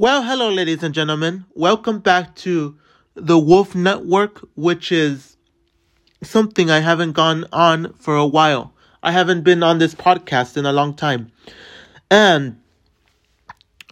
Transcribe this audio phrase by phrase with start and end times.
[0.00, 1.44] Well, hello, ladies and gentlemen.
[1.52, 2.78] Welcome back to
[3.14, 5.36] the Wolf Network, which is
[6.22, 8.72] something I haven't gone on for a while.
[9.02, 11.30] I haven't been on this podcast in a long time.
[12.10, 12.58] And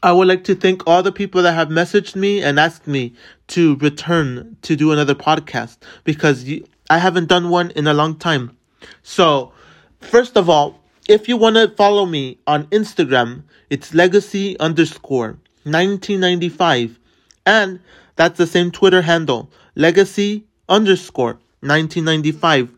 [0.03, 3.13] I would like to thank all the people that have messaged me and asked me
[3.49, 6.51] to return to do another podcast because
[6.89, 8.57] I haven't done one in a long time.
[9.03, 9.53] So,
[10.01, 15.39] first of all, if you want to follow me on Instagram, it's legacy underscore
[15.71, 16.99] 1995.
[17.47, 17.81] And
[18.17, 22.71] that's the same Twitter handle, legacy underscore 1995.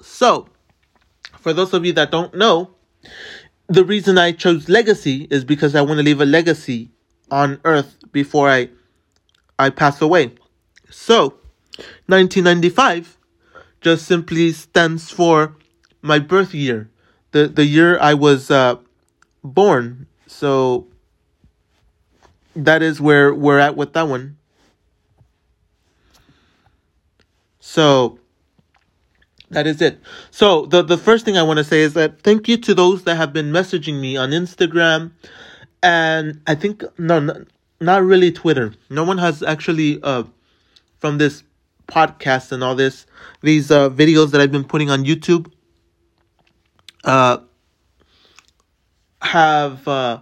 [0.00, 0.48] So,
[1.38, 2.70] for those of you that don't know,
[3.68, 6.90] the reason I chose legacy is because I want to leave a legacy
[7.30, 8.70] on earth before I
[9.58, 10.32] I pass away.
[10.90, 11.34] So,
[12.06, 13.18] 1995
[13.80, 15.56] just simply stands for
[16.02, 16.90] my birth year,
[17.32, 18.76] the the year I was uh,
[19.44, 20.06] born.
[20.26, 20.87] So
[22.64, 24.36] that is where we're at with that one.
[27.60, 28.18] So
[29.50, 30.00] that is it.
[30.30, 33.04] So the the first thing I want to say is that thank you to those
[33.04, 35.12] that have been messaging me on Instagram,
[35.82, 37.44] and I think no, no
[37.80, 38.74] not really Twitter.
[38.90, 40.24] No one has actually uh
[40.98, 41.44] from this
[41.86, 43.06] podcast and all this
[43.42, 45.50] these uh videos that I've been putting on YouTube
[47.04, 47.38] uh
[49.22, 50.20] have uh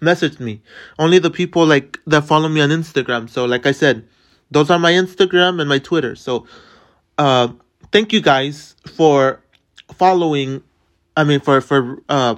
[0.00, 0.62] messaged me.
[0.98, 3.28] Only the people like that follow me on Instagram.
[3.28, 4.06] So like I said,
[4.50, 6.16] those are my Instagram and my Twitter.
[6.16, 6.46] So
[7.18, 7.48] uh
[7.92, 9.40] thank you guys for
[9.92, 10.62] following
[11.16, 12.36] I mean for for uh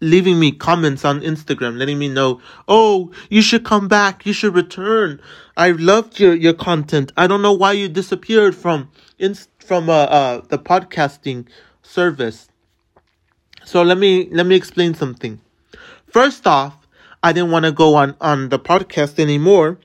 [0.00, 4.54] leaving me comments on Instagram, letting me know, oh, you should come back, you should
[4.54, 5.20] return.
[5.56, 7.12] I loved your, your content.
[7.16, 11.46] I don't know why you disappeared from in from uh, uh the podcasting
[11.82, 12.48] service.
[13.64, 15.40] So let me let me explain something.
[16.10, 16.76] First off,
[17.22, 19.78] I didn't want to go on on the podcast anymore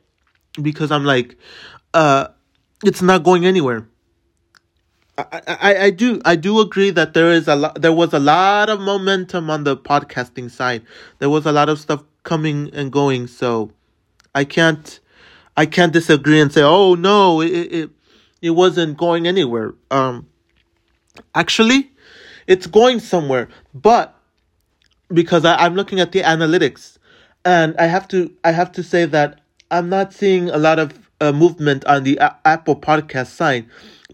[0.62, 1.38] because I'm like,
[1.94, 2.28] uh,
[2.84, 3.88] it's not going anywhere.
[5.18, 8.20] I, I, I do I do agree that there is a lot there was a
[8.20, 10.84] lot of momentum on the podcasting side.
[11.20, 13.72] There was a lot of stuff coming and going, so
[14.34, 15.00] I can't
[15.56, 17.90] I can't disagree and say, oh no, it it,
[18.42, 19.74] it wasn't going anywhere.
[19.90, 20.28] Um
[21.34, 21.92] actually
[22.48, 24.15] it's going somewhere, but
[25.14, 26.98] because I, I'm looking at the analytics
[27.44, 31.00] and I have to I have to say that I'm not seeing a lot of
[31.22, 33.66] uh, movement on the a- Apple podcast side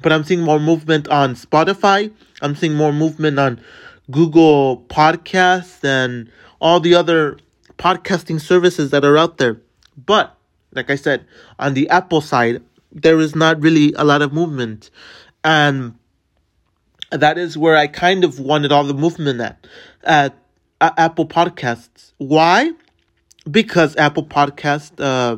[0.01, 2.11] but I'm seeing more movement on Spotify.
[2.41, 3.61] I'm seeing more movement on
[4.09, 6.29] Google Podcasts and
[6.59, 7.37] all the other
[7.77, 9.61] podcasting services that are out there.
[10.05, 10.35] But
[10.73, 11.25] like I said,
[11.59, 14.89] on the Apple side, there is not really a lot of movement.
[15.43, 15.95] And
[17.11, 19.67] that is where I kind of wanted all the movement at,
[20.03, 20.37] at,
[20.81, 22.11] at Apple Podcasts.
[22.17, 22.71] Why?
[23.49, 25.37] Because Apple Podcast, uh,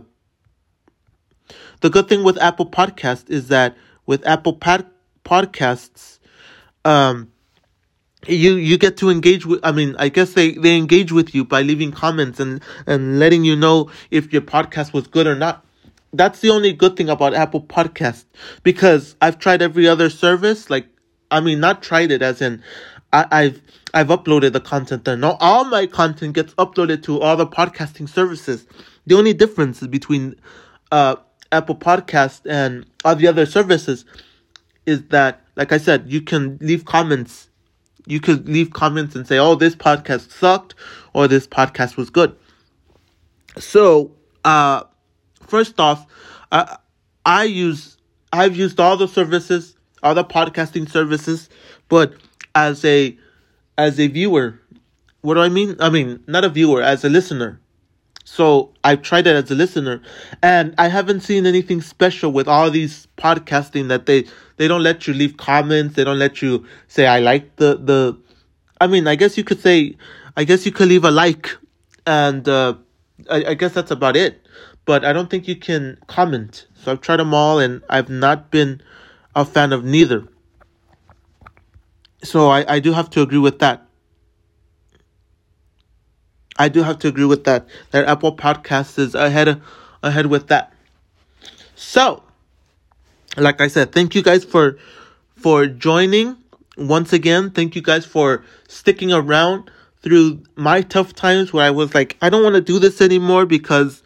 [1.81, 4.89] the good thing with Apple Podcast is that with Apple Pod-
[5.23, 6.19] Podcasts,
[6.85, 7.31] um,
[8.27, 9.59] you you get to engage with.
[9.63, 13.43] I mean, I guess they they engage with you by leaving comments and and letting
[13.43, 15.65] you know if your podcast was good or not.
[16.13, 18.25] That's the only good thing about Apple Podcast
[18.61, 20.69] because I've tried every other service.
[20.69, 20.87] Like,
[21.31, 22.61] I mean, not tried it as in
[23.13, 23.61] I, I've
[23.93, 25.15] I've uploaded the content there.
[25.15, 28.65] Now all my content gets uploaded to all the podcasting services.
[29.05, 30.35] The only difference between
[30.91, 31.15] uh
[31.51, 34.05] Apple Podcast and all the other services
[34.85, 37.49] is that, like I said, you can leave comments.
[38.05, 40.75] You could leave comments and say, "Oh, this podcast sucked,"
[41.13, 42.35] or "This podcast was good."
[43.57, 44.11] So,
[44.43, 44.83] uh,
[45.47, 46.05] first off,
[47.25, 47.97] I use
[48.33, 51.49] I've used all the services, all the podcasting services,
[51.87, 52.15] but
[52.55, 53.17] as a
[53.77, 54.59] as a viewer,
[55.21, 55.75] what do I mean?
[55.79, 57.59] I mean, not a viewer, as a listener.
[58.25, 60.01] So I've tried it as a listener,
[60.41, 64.25] and I haven't seen anything special with all these podcasting that they
[64.57, 65.95] they don't let you leave comments.
[65.95, 68.17] They don't let you say I like the the.
[68.79, 69.95] I mean, I guess you could say,
[70.35, 71.55] I guess you could leave a like,
[72.05, 72.75] and uh,
[73.29, 74.45] I, I guess that's about it.
[74.85, 76.67] But I don't think you can comment.
[76.75, 78.81] So I've tried them all, and I've not been
[79.35, 80.27] a fan of neither.
[82.23, 83.85] So I, I do have to agree with that.
[86.57, 87.67] I do have to agree with that.
[87.91, 89.61] That Apple Podcast is ahead
[90.01, 90.73] ahead with that.
[91.75, 92.23] So,
[93.37, 94.77] like I said, thank you guys for
[95.35, 96.37] for joining
[96.77, 97.49] once again.
[97.49, 99.69] Thank you guys for sticking around
[100.01, 103.45] through my tough times where I was like, I don't want to do this anymore
[103.45, 104.03] because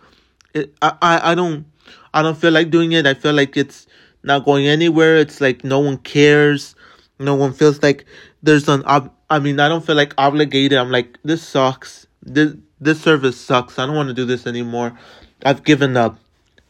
[0.54, 1.66] it, I, I I don't
[2.14, 3.06] I don't feel like doing it.
[3.06, 3.88] I feel like it's
[4.24, 5.18] not going anywhere.
[5.18, 6.76] It's like no one cares.
[7.20, 8.06] No one feels like
[8.44, 10.78] there's an ob- I mean, I don't feel like obligated.
[10.78, 13.80] I'm like, this sucks this this service sucks.
[13.80, 14.98] I don't want to do this anymore.
[15.44, 16.20] I've given up.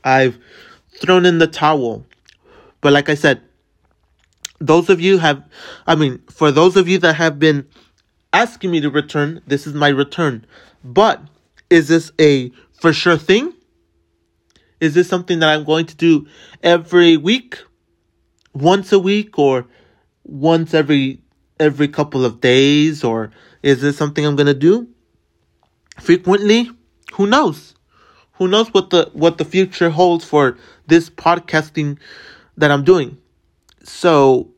[0.04, 0.38] I've
[1.02, 2.06] thrown in the towel.
[2.80, 3.42] But like I said,
[4.60, 5.44] those of you have,
[5.86, 7.68] I mean, for those of you that have been
[8.32, 10.46] asking me to return, this is my return.
[10.84, 11.22] But
[11.70, 13.54] is this a for sure thing?
[14.80, 16.28] Is this something that I'm going to do
[16.64, 17.58] every week?
[18.54, 19.68] Once a week or
[20.28, 21.22] once every
[21.60, 23.32] every couple of days or
[23.64, 24.88] is this something I'm going to do
[26.00, 26.70] frequently?
[27.14, 27.74] Who knows?
[28.34, 31.98] Who knows what the what the future holds for this podcasting
[32.58, 33.18] that I'm doing.
[33.84, 34.52] So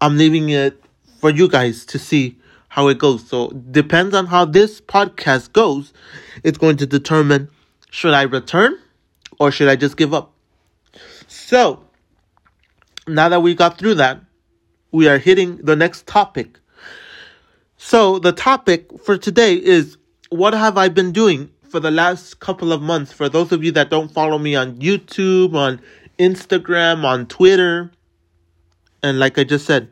[0.00, 0.82] I'm leaving it
[1.18, 2.38] for you guys to see
[2.68, 3.26] how it goes.
[3.28, 5.92] So depends on how this podcast goes,
[6.44, 7.48] it's going to determine
[7.90, 8.78] should I return
[9.38, 10.32] or should I just give up?
[11.26, 11.84] So
[13.06, 14.20] now that we got through that,
[14.92, 16.58] we are hitting the next topic.
[17.76, 19.96] So the topic for today is
[20.30, 23.12] what have I been doing for the last couple of months?
[23.12, 25.80] For those of you that don't follow me on YouTube, on
[26.18, 27.90] Instagram, on Twitter,
[29.02, 29.90] and like I just said,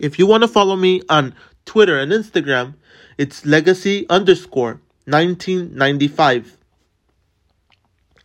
[0.00, 2.74] if you want to follow me on Twitter and Instagram,
[3.18, 6.56] it's legacy underscore 1995.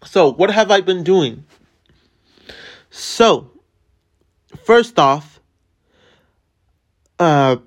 [0.06, 1.44] So, what have I been doing?
[2.90, 3.52] So,
[4.64, 5.39] first off,
[7.20, 7.58] uh,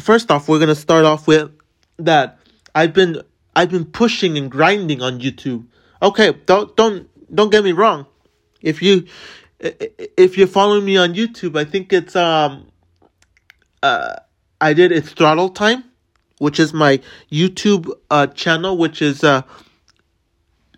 [0.00, 1.50] first off, we're gonna start off with
[1.98, 2.38] that
[2.74, 3.22] I've been
[3.54, 5.66] I've been pushing and grinding on YouTube.
[6.02, 8.06] Okay, don't don't don't get me wrong.
[8.60, 9.06] If you
[9.60, 12.68] if you're following me on YouTube, I think it's um
[13.82, 14.16] uh
[14.60, 15.84] I did it's throttle time,
[16.38, 19.42] which is my YouTube uh channel, which is uh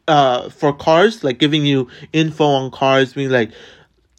[0.08, 3.52] uh for cars, like giving you info on cars, being like,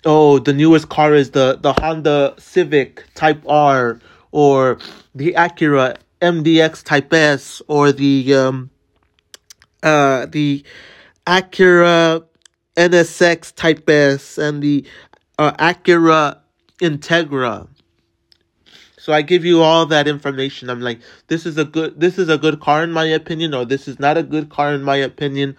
[0.05, 3.99] oh, the newest car is the the Honda Civic Type R
[4.31, 4.79] or
[5.15, 8.69] the Acura MDX Type S or the um
[9.83, 10.63] uh the
[11.25, 12.23] Acura
[12.75, 14.85] NSX Type S and the
[15.39, 16.39] uh, Acura
[16.79, 17.67] Integra.
[18.97, 20.69] So I give you all that information.
[20.69, 23.63] I'm like, this is a good, this is a good car in my opinion, or
[23.63, 25.55] this is not a good car in my opinion.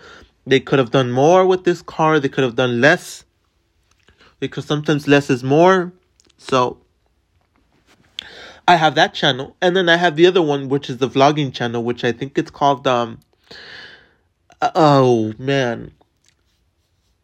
[0.47, 2.21] They could have done more with this car.
[2.21, 3.25] They could have done less,
[4.41, 5.93] because sometimes less is more.
[6.37, 6.79] So
[8.67, 11.53] I have that channel, and then I have the other one, which is the vlogging
[11.53, 13.21] channel, which I think it's called um.
[14.61, 15.93] Oh man,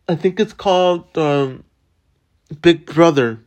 [0.08, 1.64] I think it's called um,
[2.60, 3.40] Big Brother,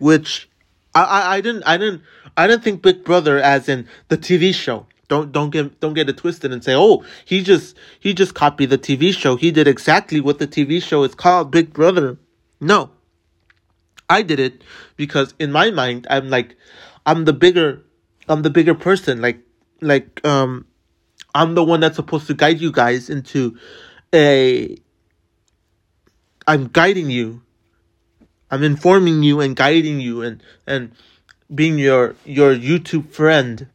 [0.00, 0.48] which
[0.94, 2.02] I, I, I didn't I didn't
[2.36, 4.86] I didn't think Big Brother as in the TV show.
[5.08, 8.70] Don't don't get don't get it twisted and say, oh, he just he just copied
[8.70, 9.36] the TV show.
[9.36, 12.16] He did exactly what the TV show is called, Big Brother.
[12.62, 12.90] No.
[14.08, 14.62] I did it
[14.96, 16.56] because in my mind I'm like
[17.04, 17.82] I'm the bigger
[18.28, 19.20] I'm the bigger person.
[19.20, 19.40] Like
[19.80, 20.66] like um
[21.34, 23.58] I'm the one that's supposed to guide you guys into
[24.14, 24.76] a
[26.46, 27.42] I'm guiding you.
[28.50, 30.92] I'm informing you and guiding you and and
[31.52, 33.66] being your your YouTube friend,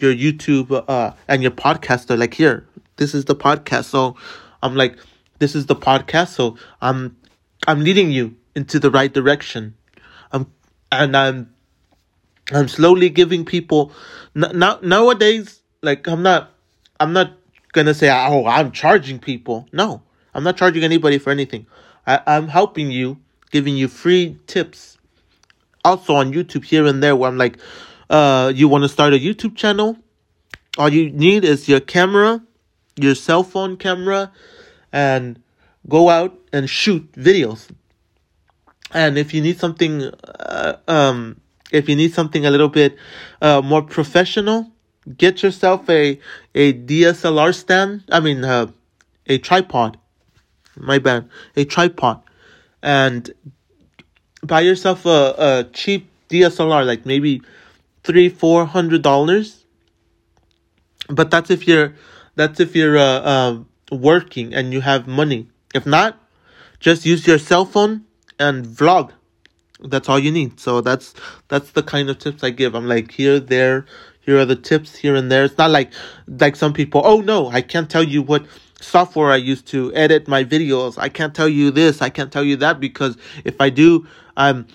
[0.00, 2.18] your YouTube uh and your podcaster.
[2.18, 3.84] Like here, this is the podcast.
[3.84, 4.16] So
[4.62, 4.98] I'm like,
[5.38, 6.28] this is the podcast.
[6.28, 7.16] So I'm
[7.66, 9.74] I'm leading you into the right direction.
[10.32, 10.50] I'm
[10.92, 11.54] and I'm
[12.52, 13.92] I'm slowly giving people
[14.34, 15.60] now nowadays.
[15.82, 16.50] Like I'm not
[17.00, 17.32] I'm not
[17.72, 19.68] gonna say oh I'm charging people.
[19.72, 20.02] No,
[20.34, 21.66] I'm not charging anybody for anything.
[22.06, 23.18] I, I'm helping you,
[23.50, 24.98] giving you free tips.
[25.84, 27.58] Also on YouTube here and there where I'm like,
[28.08, 29.98] uh, you want to start a YouTube channel?
[30.78, 32.42] All you need is your camera,
[32.96, 34.32] your cell phone camera,
[34.92, 35.40] and
[35.88, 37.68] go out and shoot videos.
[38.92, 41.40] And if you need something, uh, um,
[41.72, 42.96] if you need something a little bit
[43.42, 44.70] uh, more professional,
[45.18, 46.20] get yourself a
[46.54, 48.04] a DSLR stand.
[48.10, 48.68] I mean, uh,
[49.26, 49.98] a tripod
[50.76, 52.22] my bad, a tripod,
[52.82, 53.32] and
[54.42, 57.42] buy yourself a, a cheap DSLR, like maybe
[58.02, 59.64] three, four hundred dollars.
[61.08, 61.94] But that's if you're,
[62.34, 63.58] that's if you're uh, uh,
[63.92, 65.48] working and you have money.
[65.74, 66.16] If not,
[66.80, 68.04] just use your cell phone
[68.38, 69.10] and vlog.
[69.80, 70.60] That's all you need.
[70.60, 71.14] So that's
[71.48, 72.74] that's the kind of tips I give.
[72.74, 73.84] I'm like here, there,
[74.20, 75.44] here are the tips here and there.
[75.44, 75.92] It's not like
[76.26, 77.02] like some people.
[77.04, 78.46] Oh no, I can't tell you what
[78.80, 80.96] software I use to edit my videos.
[80.96, 84.66] I can't tell you this, I can't tell you that because if I do, I'm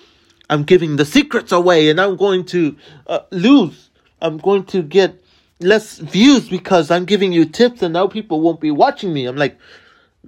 [0.50, 2.76] I'm giving the secrets away and I'm going to
[3.08, 3.90] uh, lose.
[4.22, 5.24] I'm going to get
[5.62, 9.26] less views because I'm giving you tips and now people won't be watching me.
[9.26, 9.58] I'm like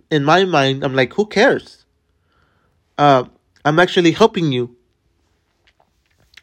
[0.10, 1.86] in my mind, I'm like who cares?
[2.98, 3.26] Uh
[3.64, 4.76] I'm actually helping you.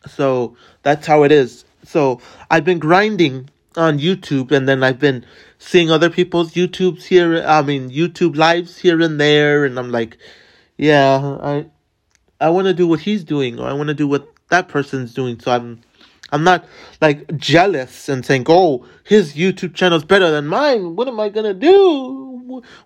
[0.07, 1.65] So that's how it is.
[1.85, 5.25] So I've been grinding on YouTube, and then I've been
[5.59, 7.43] seeing other people's YouTubes here.
[7.47, 10.19] I mean, YouTube lives here and there, and I'm like,
[10.77, 11.67] yeah, I,
[12.41, 15.15] I want to do what he's doing, or I want to do what that person's
[15.15, 15.41] doing.
[15.41, 15.81] So I'm,
[16.31, 16.67] I'm not
[17.01, 20.97] like jealous and saying, oh, his YouTube channel's better than mine.
[20.97, 22.28] What am I gonna do?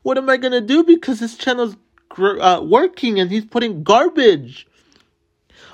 [0.03, 1.77] What am I gonna do because his channel's
[2.19, 4.67] uh, working and he's putting garbage?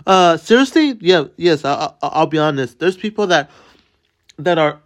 [0.07, 1.65] Uh, seriously, yeah, yes.
[1.65, 2.79] I, I, I'll be honest.
[2.79, 3.51] There's people that
[4.39, 4.81] that are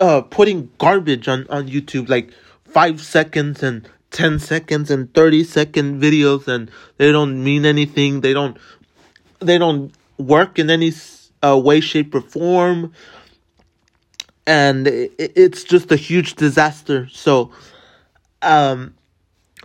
[0.00, 2.32] uh putting garbage on on YouTube, like
[2.64, 8.20] five seconds and ten seconds and thirty second videos, and they don't mean anything.
[8.20, 8.56] They don't
[9.40, 10.92] they don't work in any
[11.42, 12.92] uh, way, shape, or form,
[14.46, 17.08] and it, it's just a huge disaster.
[17.12, 17.52] So,
[18.46, 18.94] um,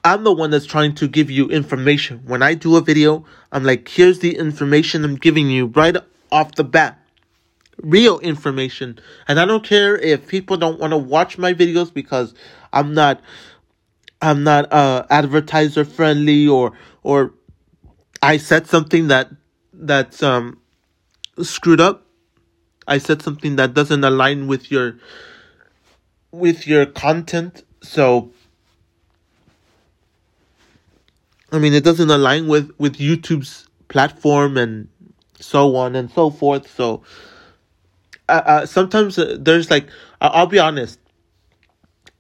[0.04, 2.22] I'm the one that's trying to give you information.
[2.26, 5.96] When I do a video, I'm like, here's the information I'm giving you right
[6.32, 6.98] off the bat.
[7.78, 9.00] Real information.
[9.28, 12.34] And I don't care if people don't want to watch my videos because
[12.74, 13.22] I'm not
[14.22, 17.34] I'm not uh advertiser friendly or or
[18.22, 19.30] I said something that
[19.74, 20.60] that's um
[21.42, 22.06] screwed up.
[22.88, 24.98] I said something that doesn't align with your
[26.32, 27.64] with your content.
[27.82, 28.32] So
[31.52, 34.88] I mean, it doesn't align with with YouTube's platform and
[35.40, 36.70] so on and so forth.
[36.74, 37.04] So
[38.30, 39.88] uh, uh, sometimes uh, there's like
[40.22, 41.00] I'll be honest.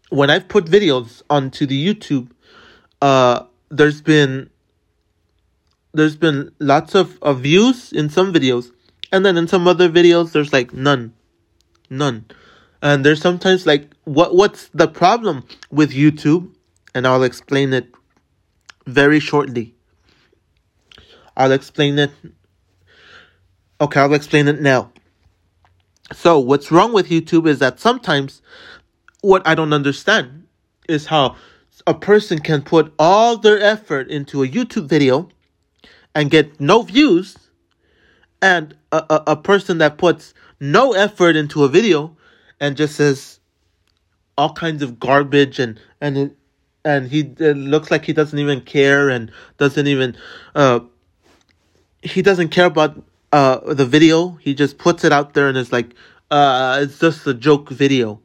[0.10, 2.30] When I've put videos onto the YouTube,
[3.02, 4.50] uh, there's been
[5.94, 8.72] there's been lots of, of views in some videos,
[9.12, 11.14] and then in some other videos there's like none,
[11.90, 12.26] none,
[12.82, 16.54] and there's sometimes like what what's the problem with YouTube,
[16.94, 17.94] and I'll explain it
[18.86, 19.76] very shortly.
[21.36, 22.12] I'll explain it.
[23.80, 24.92] Okay, I'll explain it now.
[26.14, 28.42] So, what's wrong with YouTube is that sometimes
[29.22, 30.46] what I don't understand
[30.90, 31.36] is how
[31.88, 35.30] a person can put all their effort into a YouTube video
[36.14, 37.38] and get no views,
[38.42, 42.16] and a, a, a person that puts no effort into a video
[42.60, 43.40] and just says
[44.38, 46.36] all kinds of garbage and and
[46.84, 50.16] and he looks like he doesn't even care and doesn't even
[50.56, 50.80] uh
[52.02, 54.32] he doesn't care about uh the video.
[54.42, 55.94] He just puts it out there and it's like
[56.30, 58.20] uh it's just a joke video.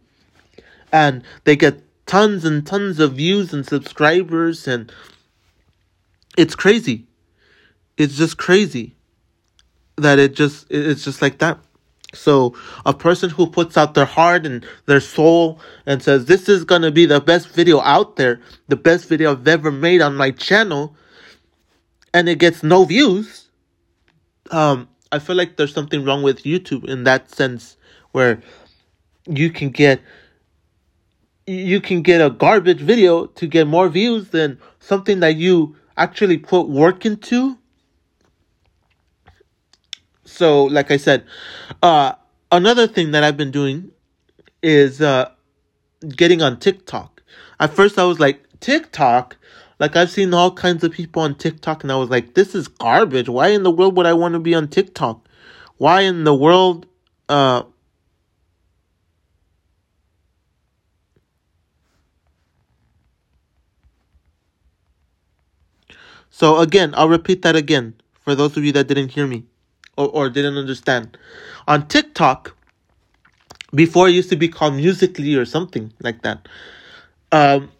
[0.93, 4.91] And they get tons and tons of views and subscribers and
[6.37, 7.07] it's crazy.
[7.97, 8.95] It's just crazy
[9.97, 11.59] that it just it's just like that
[12.15, 16.65] so a person who puts out their heart and their soul and says, this is
[16.65, 20.17] going to be the best video out there, the best video I've ever made on
[20.17, 20.97] my channel,
[22.15, 23.49] and it gets no views,
[24.51, 27.77] um, I feel like there's something wrong with YouTube in that sense
[28.13, 28.41] where
[29.27, 30.01] you can get
[31.47, 36.39] you can get a garbage video to get more views than something that you actually
[36.39, 37.57] put work into
[40.37, 41.25] so like I said,
[41.83, 42.12] uh,
[42.52, 43.90] another thing that I've been doing
[44.62, 45.31] is uh,
[46.09, 47.23] getting on TikTok.
[47.59, 49.37] At first, I was like TikTok.
[49.78, 52.69] Like I've seen all kinds of people on TikTok, and I was like, "This is
[52.69, 53.28] garbage.
[53.28, 55.26] Why in the world would I want to be on TikTok?
[55.78, 56.87] Why in the world?"
[57.28, 57.62] Uh,
[66.31, 69.45] so again, I'll repeat that again for those of you that didn't hear me
[69.97, 71.17] or, or didn't understand.
[71.69, 72.55] On TikTok,
[73.75, 76.49] before it used to be called Musical.ly or something like that,
[77.33, 77.71] um,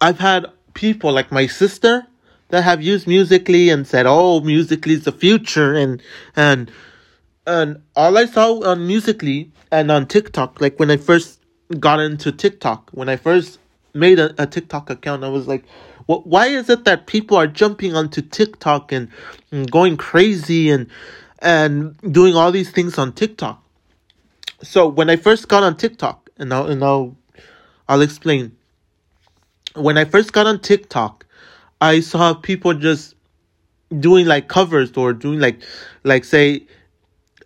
[0.00, 2.06] I've had people like my sister
[2.48, 6.02] that have used Musical.ly and said, "Oh, Musical.ly is the future," and
[6.36, 6.70] and
[7.46, 11.40] and all I saw on Musical.ly and on TikTok, like when I first
[11.78, 13.58] got into TikTok, when I first
[13.94, 15.64] made a, a TikTok account, I was like,
[16.18, 19.08] why is it that people are jumping onto TikTok and,
[19.50, 20.88] and going crazy and
[21.40, 23.62] and doing all these things on TikTok?
[24.62, 27.16] So when I first got on TikTok, and I'll and I'll
[27.88, 28.56] I'll explain.
[29.74, 31.26] When I first got on TikTok,
[31.80, 33.14] I saw people just
[33.98, 35.62] doing like covers or doing like
[36.04, 36.66] like say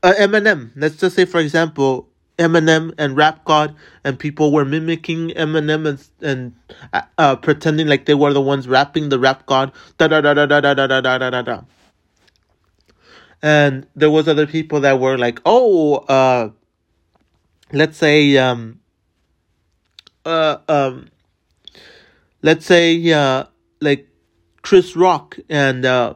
[0.02, 0.71] uh, Eminem.
[0.75, 6.08] Let's just say for example, Eminem and Rap God, and people were mimicking Eminem and
[6.20, 6.54] and
[6.92, 9.72] uh, uh, pretending like they were the ones rapping the Rap God.
[9.98, 11.62] Da da da da da da da da da da da.
[13.42, 16.50] And there was other people that were like, oh, uh,
[17.72, 18.80] let's say, um,
[20.24, 21.08] uh, um,
[22.42, 23.44] let's say, uh,
[23.80, 24.08] like
[24.62, 26.14] Chris Rock and uh,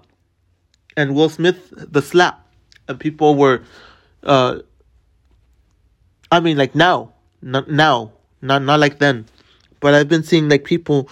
[0.96, 2.48] and Will Smith, the slap,
[2.88, 3.62] and people were,
[4.24, 4.60] uh
[6.30, 9.26] I mean, like now, not now, not not like then,
[9.80, 11.08] but I've been seeing like people,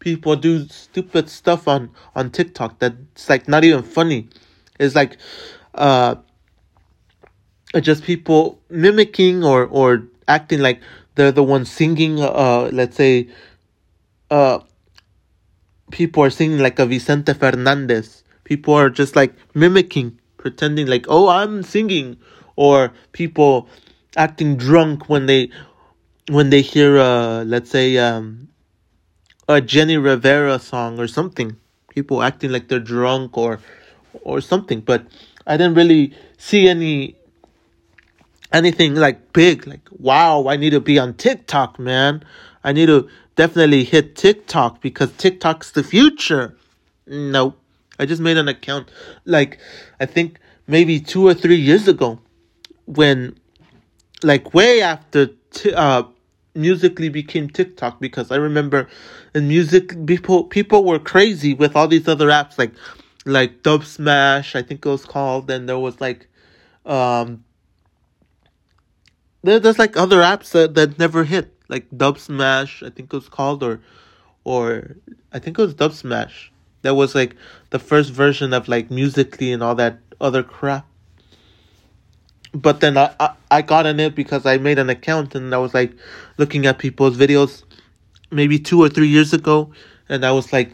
[0.00, 4.28] people do stupid stuff on on TikTok that's like not even funny.
[4.80, 5.18] It's like,
[5.74, 6.16] uh,
[7.80, 10.80] just people mimicking or or acting like
[11.14, 12.20] they're the ones singing.
[12.20, 13.28] Uh, let's say,
[14.30, 14.60] uh,
[15.90, 18.24] people are singing like a Vicente Fernandez.
[18.44, 22.16] People are just like mimicking, pretending like, oh, I'm singing,
[22.56, 23.68] or people
[24.18, 25.50] acting drunk when they
[26.28, 28.48] when they hear uh let's say um
[29.48, 31.56] a Jenni Rivera song or something.
[31.88, 33.60] People acting like they're drunk or
[34.22, 35.06] or something, but
[35.46, 37.16] I didn't really see any
[38.52, 42.24] anything like big like wow, I need to be on TikTok, man.
[42.62, 46.56] I need to definitely hit TikTok because TikTok's the future.
[47.06, 47.54] No.
[48.00, 48.90] I just made an account
[49.24, 49.58] like
[49.98, 52.20] I think maybe 2 or 3 years ago
[52.84, 53.38] when
[54.22, 56.04] like way after t- uh
[56.54, 58.88] Musical.ly became TikTok because I remember
[59.32, 62.72] in music people people were crazy with all these other apps like
[63.24, 66.28] like Dubsmash I think it was called and there was like
[66.84, 67.44] um
[69.44, 73.28] there, there's like other apps that, that never hit like Dubsmash I think it was
[73.28, 73.80] called or
[74.42, 74.96] or
[75.32, 76.48] I think it was Dubsmash.
[76.82, 77.36] That was like
[77.70, 80.86] the first version of like Musical.ly and all that other crap
[82.62, 85.58] but then I, I, I got in it because I made an account and I
[85.58, 85.92] was like
[86.36, 87.62] looking at people's videos
[88.30, 89.72] maybe two or three years ago
[90.08, 90.72] and I was like,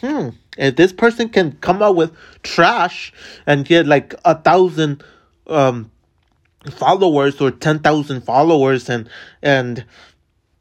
[0.00, 3.12] hmm, if this person can come out with trash
[3.46, 5.02] and get like a thousand
[5.46, 5.90] um
[6.70, 9.08] followers or ten thousand followers and
[9.42, 9.84] and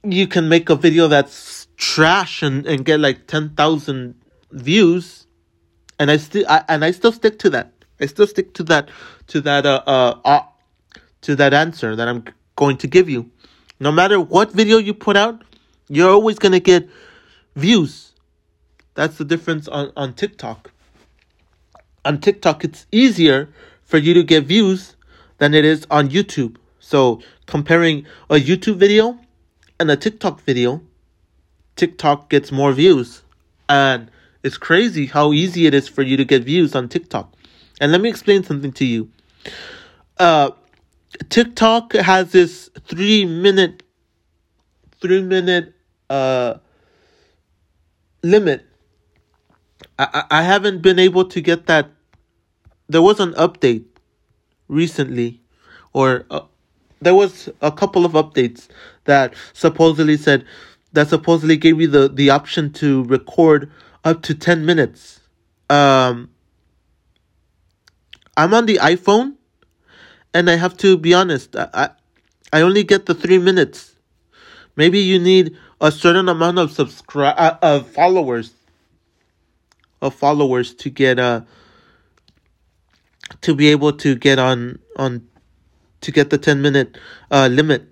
[0.03, 4.15] you can make a video that's trash and, and get like ten thousand
[4.51, 5.25] views
[6.00, 7.71] and I still I, and I still stick to that.
[7.99, 8.89] I still stick to that
[9.27, 10.41] to that uh, uh, uh
[11.21, 12.23] to that answer that I'm
[12.55, 13.31] going to give you.
[13.79, 15.43] No matter what video you put out,
[15.89, 16.87] you're always gonna get
[17.55, 18.11] views.
[18.95, 20.71] That's the difference on, on TikTok.
[22.05, 23.49] On TikTok, it's easier
[23.84, 24.95] for you to get views
[25.38, 26.58] than it is on YouTube.
[26.79, 29.19] So comparing a YouTube video
[29.79, 30.81] and a TikTok video,
[31.75, 33.23] TikTok gets more views.
[33.67, 34.10] And
[34.43, 37.35] it's crazy how easy it is for you to get views on TikTok.
[37.79, 39.09] And let me explain something to you.
[40.17, 40.51] Uh,
[41.29, 43.83] TikTok has this three minute,
[45.01, 45.73] three minute
[46.09, 46.55] uh,
[48.23, 48.65] limit.
[49.99, 51.91] I, I haven't been able to get that.
[52.88, 53.85] There was an update
[54.67, 55.41] recently,
[55.93, 56.41] or uh,
[57.01, 58.67] there was a couple of updates
[59.05, 60.45] that supposedly said
[60.93, 63.71] that supposedly gave you the, the option to record
[64.03, 65.19] up to 10 minutes.
[65.69, 66.29] Um,
[68.38, 69.36] I'm on the iPhone,
[70.34, 71.56] and I have to be honest.
[71.56, 71.89] I,
[72.52, 73.95] I, only get the three minutes.
[74.76, 78.52] Maybe you need a certain amount of subscribe uh, of followers,
[80.02, 81.41] of followers to get uh
[83.41, 85.28] to be able to get on on
[86.02, 86.98] to get the ten minute
[87.32, 87.88] uh limit.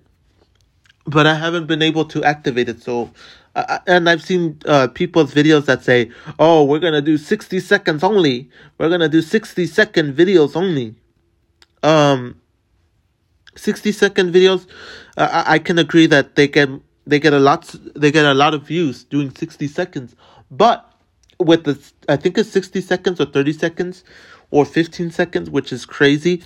[1.06, 3.10] But I haven't been able to activate it, so
[3.54, 8.02] uh, and I've seen uh, people's videos that say, "Oh, we're gonna do sixty seconds
[8.02, 8.50] only.
[8.78, 10.96] We're gonna do sixty second videos only."
[11.82, 12.40] Um,
[13.54, 14.66] sixty second videos.
[15.16, 16.68] Uh, I, I can agree that they get
[17.06, 20.16] they get a lot they get a lot of views doing sixty seconds,
[20.50, 20.90] but
[21.38, 24.02] with the I think it's sixty seconds or thirty seconds
[24.50, 26.42] or fifteen seconds, which is crazy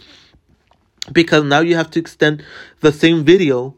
[1.13, 2.45] because now you have to extend
[2.81, 3.75] the same video.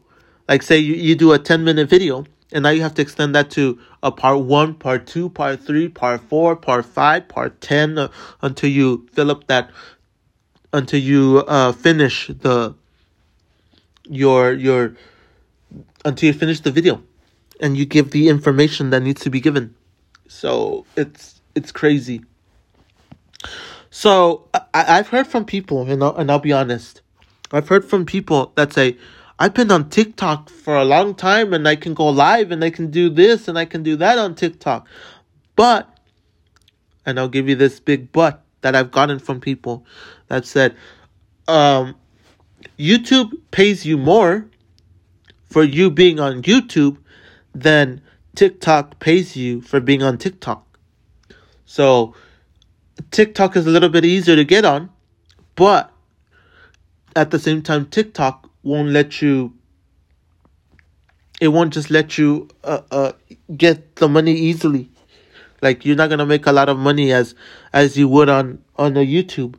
[0.49, 3.35] Like say you, you do a ten minute video and now you have to extend
[3.35, 7.97] that to a part one, part two, part three, part four, part five, part ten,
[7.97, 8.07] uh,
[8.41, 9.69] until you fill up that,
[10.73, 12.75] until you uh, finish the
[14.05, 14.95] your your
[16.03, 17.01] until you finish the video,
[17.59, 19.75] and you give the information that needs to be given.
[20.27, 22.23] So it's it's crazy.
[23.89, 27.01] So I, I've heard from people, and I'll, and I'll be honest,
[27.51, 28.97] I've heard from people that say,
[29.41, 32.69] I've been on TikTok for a long time and I can go live and I
[32.69, 34.87] can do this and I can do that on TikTok.
[35.55, 35.89] But,
[37.07, 39.83] and I'll give you this big but that I've gotten from people
[40.27, 40.75] that said,
[41.47, 41.95] um,
[42.77, 44.45] YouTube pays you more
[45.49, 46.97] for you being on YouTube
[47.55, 47.99] than
[48.35, 50.77] TikTok pays you for being on TikTok.
[51.65, 52.13] So,
[53.09, 54.91] TikTok is a little bit easier to get on,
[55.55, 55.91] but
[57.15, 59.53] at the same time, TikTok won't let you
[61.39, 63.11] it won't just let you uh, uh,
[63.57, 64.89] get the money easily
[65.61, 67.35] like you're not gonna make a lot of money as
[67.73, 69.55] as you would on on a youtube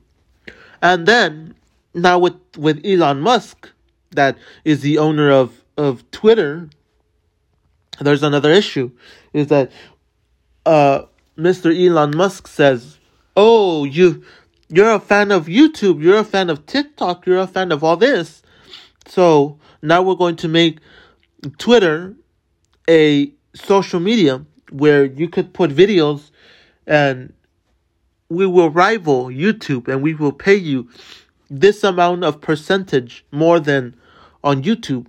[0.80, 1.54] and then
[1.94, 3.70] now with with elon musk
[4.12, 6.68] that is the owner of of Twitter,
[8.00, 8.90] there's another issue
[9.32, 9.70] is that
[10.66, 11.02] uh,
[11.36, 11.74] Mr.
[11.74, 12.98] Elon Musk says,
[13.36, 14.24] "Oh, you
[14.68, 17.96] you're a fan of YouTube, you're a fan of TikTok, you're a fan of all
[17.96, 18.41] this.
[19.06, 20.78] So, now we're going to make
[21.58, 22.14] Twitter
[22.88, 26.30] a social media where you could put videos
[26.86, 27.32] and
[28.28, 30.88] we will rival YouTube and we will pay you
[31.50, 33.94] this amount of percentage more than
[34.42, 35.06] on YouTube.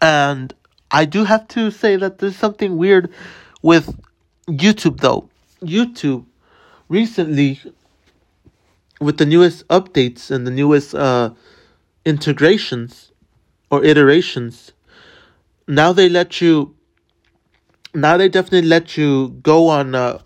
[0.00, 0.52] And
[0.90, 3.12] I do have to say that there's something weird
[3.62, 3.96] with
[4.48, 5.28] YouTube though.
[5.62, 6.24] YouTube
[6.88, 7.60] recently
[9.02, 11.30] with the newest updates and the newest uh,
[12.04, 13.12] integrations
[13.70, 14.72] or iterations,
[15.66, 16.74] now they let you
[17.94, 20.18] now they definitely let you go on uh,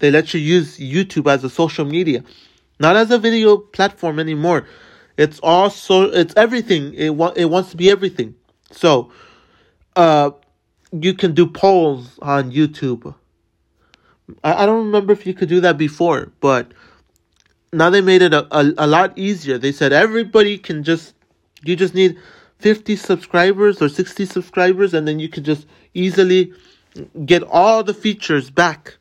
[0.00, 2.24] they let you use YouTube as a social media,
[2.78, 4.66] not as a video platform anymore.
[5.16, 6.94] It's also it's everything.
[6.94, 8.34] It wa- it wants to be everything.
[8.72, 9.12] So,
[9.96, 10.30] uh,
[10.92, 13.14] you can do polls on YouTube.
[14.42, 16.72] I, I don't remember if you could do that before, but
[17.72, 19.58] now they made it a, a, a lot easier.
[19.58, 21.14] They said everybody can just
[21.62, 22.18] you just need
[22.58, 26.52] 50 subscribers or 60 subscribers and then you can just easily
[27.24, 28.96] get all the features back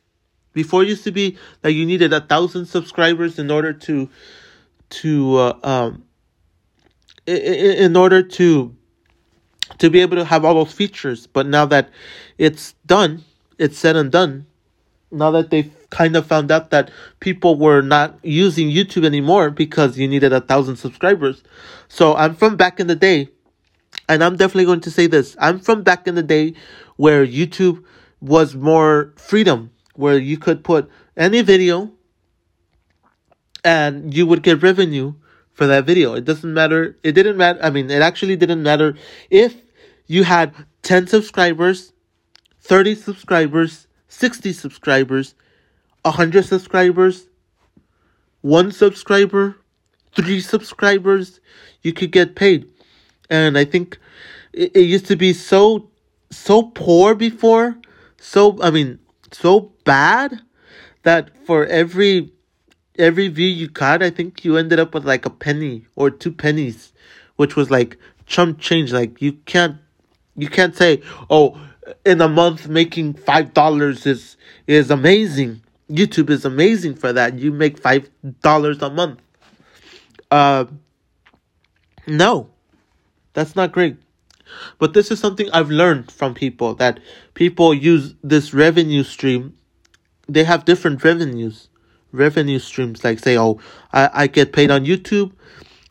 [0.54, 4.10] before it used to be that you needed a thousand subscribers in order to
[4.90, 6.04] to uh, um
[7.26, 8.76] in, in order to
[9.78, 11.28] to be able to have all those features.
[11.28, 11.90] But now that
[12.38, 13.24] it's done,
[13.58, 14.48] it's said and done.
[15.12, 19.98] Now that they've kind of found out that people were not using YouTube anymore because
[19.98, 21.44] you needed a thousand subscribers.
[21.88, 23.30] So I'm from back in the day,
[24.08, 25.36] and I'm definitely going to say this.
[25.40, 26.54] I'm from back in the day
[26.96, 27.84] where YouTube
[28.22, 31.92] was more freedom where you could put any video
[33.64, 35.14] and you would get revenue
[35.52, 36.14] for that video.
[36.14, 36.96] It doesn't matter.
[37.04, 37.60] It didn't matter.
[37.62, 38.96] I mean, it actually didn't matter
[39.30, 39.56] if
[40.08, 41.92] you had 10 subscribers,
[42.62, 45.36] 30 subscribers, 60 subscribers,
[46.04, 47.28] 100 subscribers,
[48.42, 49.58] one subscriber,
[50.16, 51.40] three subscribers,
[51.82, 52.68] you could get paid.
[53.30, 53.98] And I think
[54.54, 55.90] it, it used to be so,
[56.32, 57.78] so poor before.
[58.18, 59.00] So, I mean,
[59.32, 60.42] so bad
[61.04, 62.32] that for every
[62.98, 66.32] every view you got, I think you ended up with like a penny or two
[66.32, 66.92] pennies,
[67.38, 68.92] which was like chump change.
[68.92, 69.78] Like you can't
[70.36, 71.60] you can't say, oh,
[72.06, 75.62] in a month making five dollars is is amazing.
[75.90, 77.40] YouTube is amazing for that.
[77.40, 78.10] You make five
[78.42, 79.20] dollars a month.
[80.32, 80.66] Uh,
[82.08, 82.50] no,
[83.34, 83.98] that's not great.
[84.80, 87.00] But this is something I've learned from people that
[87.34, 89.56] people use this revenue stream.
[90.28, 91.70] They have different revenues,
[92.12, 93.04] revenue streams.
[93.04, 93.60] Like say, oh,
[93.94, 95.32] I, I get paid on YouTube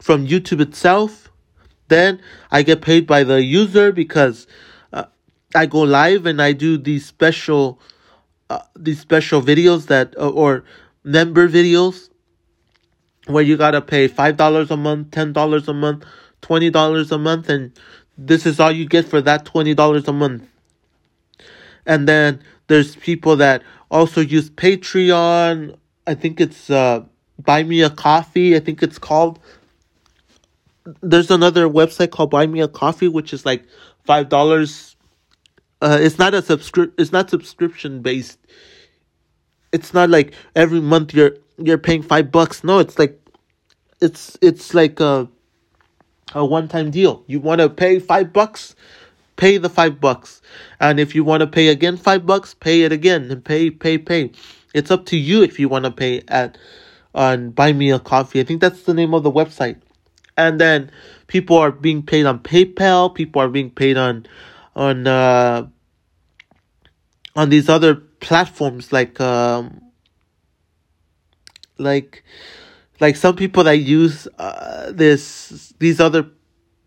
[0.01, 1.31] from YouTube itself.
[1.89, 4.47] Then I get paid by the user because
[4.93, 5.05] uh,
[5.55, 7.81] I go live and I do these special,
[8.51, 10.65] uh, these special videos that uh, or
[11.05, 12.09] member videos
[13.27, 16.05] where you gotta pay five dollars a month, ten dollars a month,
[16.41, 17.73] twenty dollars a month, and
[18.19, 20.43] this is all you get for that $20 a month.
[21.87, 25.77] And then there's people that also use Patreon.
[26.07, 27.05] I think it's uh,
[27.39, 29.39] Buy Me a Coffee, I think it's called.
[31.01, 33.65] There's another website called Buy Me a Coffee, which is like
[34.05, 34.97] five dollars.
[35.81, 36.95] Uh, it's not a subscrip.
[36.99, 38.39] It's not subscription based.
[39.73, 42.65] It's not like every month you're you're paying five bucks.
[42.65, 43.21] No, it's like,
[44.01, 45.29] it's it's like a
[46.35, 47.23] a one time deal.
[47.27, 48.75] You want to pay five bucks,
[49.37, 50.43] pay the five bucks.
[50.81, 53.99] And if you want to pay again five bucks, pay it again and pay, pay,
[53.99, 54.33] pay.
[54.75, 56.59] It's up to you if you want to pay at
[57.15, 58.41] on Buy Me a Coffee.
[58.41, 59.77] I think that's the name of the website.
[60.37, 60.91] And then
[61.27, 63.15] people are being paid on PayPal.
[63.15, 64.27] People are being paid on
[64.79, 65.67] on uh,
[67.35, 69.83] on these other platforms like um,
[71.79, 72.23] like
[73.01, 76.31] like some people that use uh, this these other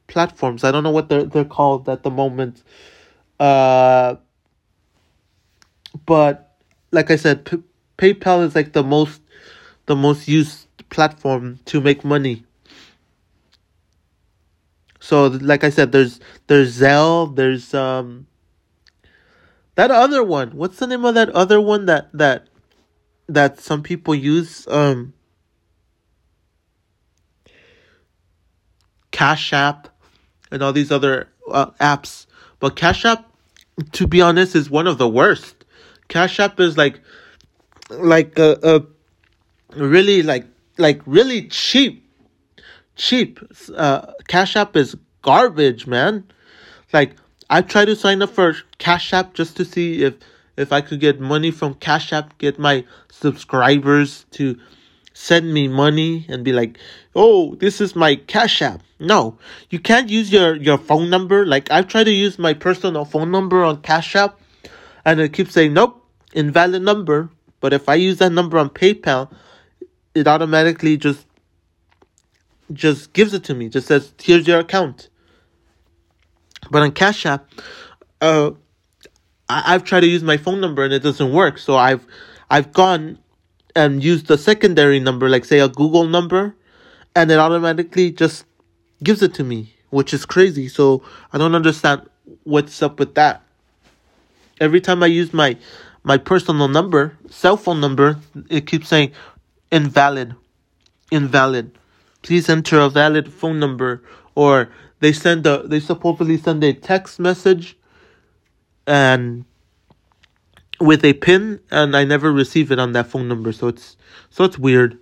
[0.08, 0.64] platforms.
[0.64, 2.64] I don't know what they're they're called at the moment.
[3.40, 4.16] Uh,
[6.06, 6.58] but
[6.92, 7.64] like I said, P-
[7.98, 9.22] PayPal is like the most
[9.86, 12.46] the most used platform to make money.
[15.02, 18.28] So like I said, there's there's Zelle, there's um
[19.76, 20.52] that other one.
[20.52, 22.48] What's the name of that other one that that
[23.28, 24.66] that some people use?
[24.70, 25.14] Um
[29.12, 29.90] Cash App,
[30.52, 32.26] and all these other uh, apps.
[32.60, 33.30] But Cash App,
[33.94, 35.66] to be honest, is one of the worst.
[36.08, 37.02] Cash App is like,
[37.90, 40.46] like a, a really like
[40.78, 42.10] like really cheap,
[43.02, 43.40] cheap.
[43.76, 46.24] Uh, Cash App is garbage, man.
[46.94, 47.16] Like
[47.50, 50.14] I tried to sign up for Cash App just to see if
[50.56, 54.58] if I could get money from Cash App, get my subscribers to
[55.14, 56.78] send me money and be like,
[57.16, 59.38] "Oh, this is my Cash App." No,
[59.72, 61.46] you can't use your your phone number.
[61.46, 64.40] Like I've tried to use my personal phone number on Cash App,
[65.04, 67.30] and it keeps saying, "Nope, invalid number."
[67.62, 69.32] But if I use that number on PayPal,
[70.16, 71.26] it automatically just
[72.74, 73.70] just gives it to me.
[73.70, 75.10] Just says, "Here's your account."
[76.70, 77.50] But on Cash App,
[78.22, 78.52] uh,
[79.50, 81.58] I, have tried to use my phone number and it doesn't work.
[81.58, 82.06] So I've
[82.50, 83.20] I've gone
[83.76, 86.56] and used the secondary number, like say a Google number,
[87.16, 88.46] and it automatically just
[89.04, 90.68] gives it to me, which is crazy.
[90.68, 91.04] So
[91.34, 92.10] I don't understand
[92.44, 93.44] what's up with that.
[94.60, 95.58] Every time I use my
[96.04, 99.12] my personal number, cell phone number, it keeps saying
[99.72, 100.36] invalid,
[101.12, 101.78] invalid.
[102.22, 104.04] Please enter a valid phone number,
[104.36, 107.78] or they send a they supposedly send a text message
[108.86, 109.46] and
[110.80, 113.52] with a pin and I never receive it on that phone number.
[113.52, 113.98] So it's
[114.30, 114.98] so it's weird.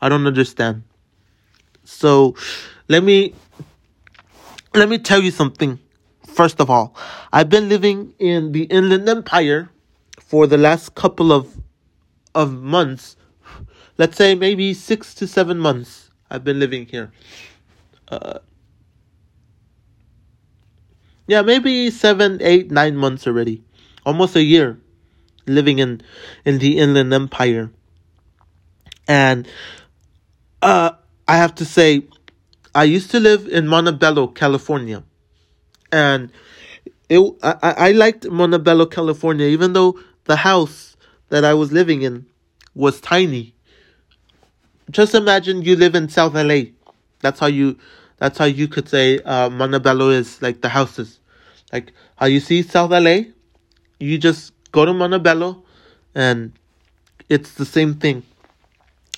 [0.00, 0.84] I don't understand.
[1.84, 2.34] So
[2.88, 3.34] let me
[4.74, 5.78] let me tell you something.
[6.26, 6.94] First of all,
[7.32, 9.70] I've been living in the Inland Empire
[10.20, 11.58] for the last couple of
[12.34, 13.16] of months.
[13.98, 17.12] Let's say maybe 6 to 7 months I've been living here.
[18.08, 18.38] Uh,
[21.26, 23.62] yeah, maybe seven, eight, nine months already.
[24.06, 24.78] Almost a year
[25.46, 26.00] living in,
[26.44, 27.70] in the Inland Empire.
[29.08, 29.48] And
[30.62, 30.92] uh,
[31.26, 32.04] I have to say,
[32.74, 35.02] I used to live in Montebello, California.
[35.90, 36.30] And
[37.08, 40.96] it, I, I liked Montebello, California, even though the house
[41.28, 42.26] that I was living in
[42.74, 43.54] was tiny.
[44.90, 46.72] Just imagine you live in South LA.
[47.20, 47.78] That's how you
[48.18, 51.20] that's how you could say uh, Montebello is like the houses.
[51.72, 53.32] Like how you see South LA,
[53.98, 55.62] you just go to Montebello
[56.14, 56.52] and
[57.28, 58.24] it's the same thing.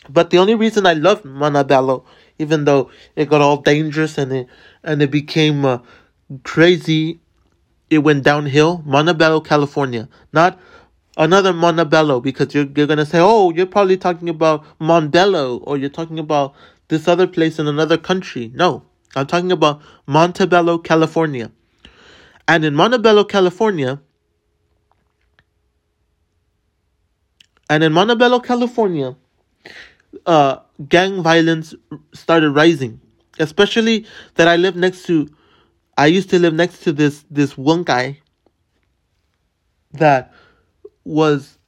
[0.09, 2.05] But the only reason I loved Montebello,
[2.39, 4.47] even though it got all dangerous and it
[4.83, 5.79] and it became uh,
[6.43, 7.21] crazy,
[7.89, 8.83] it went downhill.
[8.85, 10.59] Montebello, California, not
[11.17, 15.91] another Montebello, because you're you're gonna say, oh, you're probably talking about Montebello, or you're
[15.91, 16.55] talking about
[16.89, 18.51] this other place in another country.
[18.55, 21.51] No, I'm talking about Montebello, California.
[22.49, 24.01] And in Montebello, California,
[27.71, 29.17] and in Montebello, California,
[30.27, 30.57] uh,
[30.89, 31.75] gang violence
[32.13, 33.01] started rising.
[33.39, 35.29] Especially that I live next to,
[35.97, 38.21] I used to live next to this this one guy.
[39.93, 40.35] That
[41.05, 41.59] was,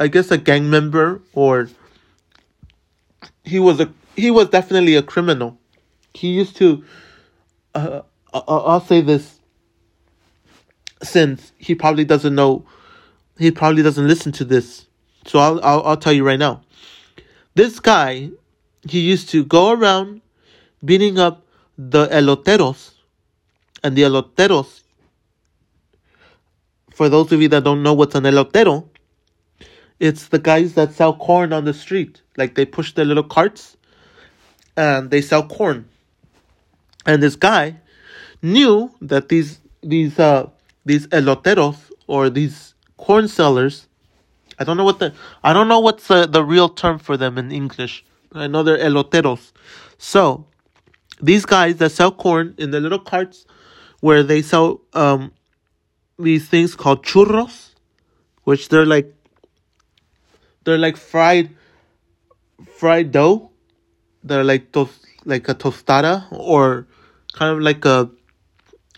[0.00, 1.68] I guess, a gang member, or
[3.44, 5.58] he was a he was definitely a criminal.
[6.12, 6.84] He used to.
[7.74, 9.38] Uh, I'll say this
[11.04, 12.64] since he probably doesn't know,
[13.38, 14.86] he probably doesn't listen to this.
[15.26, 16.62] So I'll, I'll, I'll tell you right now.
[17.54, 18.30] This guy,
[18.88, 20.22] he used to go around
[20.84, 21.46] beating up
[21.78, 22.92] the eloteros,
[23.82, 24.82] and the eloteros,
[26.94, 28.88] for those of you that don't know what's an elotero,
[29.98, 32.22] it's the guys that sell corn on the street.
[32.36, 33.76] Like they push their little carts
[34.76, 35.88] and they sell corn.
[37.04, 37.80] And this guy
[38.42, 40.48] knew that these these uh
[40.84, 43.88] these eloteros or these corn sellers.
[44.58, 47.38] I don't know what the I don't know what's the, the real term for them
[47.38, 48.04] in English.
[48.32, 49.52] I know they're eloteros.
[49.98, 50.46] So
[51.20, 53.46] these guys that sell corn in the little carts
[54.00, 55.32] where they sell um
[56.18, 57.70] these things called churros,
[58.44, 59.12] which they're like
[60.64, 61.50] they're like fried
[62.78, 63.50] fried dough.
[64.22, 64.88] They're like tos,
[65.24, 66.86] like a tostada or
[67.34, 68.10] kind of like a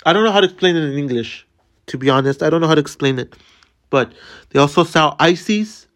[0.04, 1.46] I don't know how to explain it in English
[1.86, 2.42] to be honest.
[2.42, 3.34] I don't know how to explain it.
[3.90, 4.12] But
[4.50, 5.86] they also sell ices.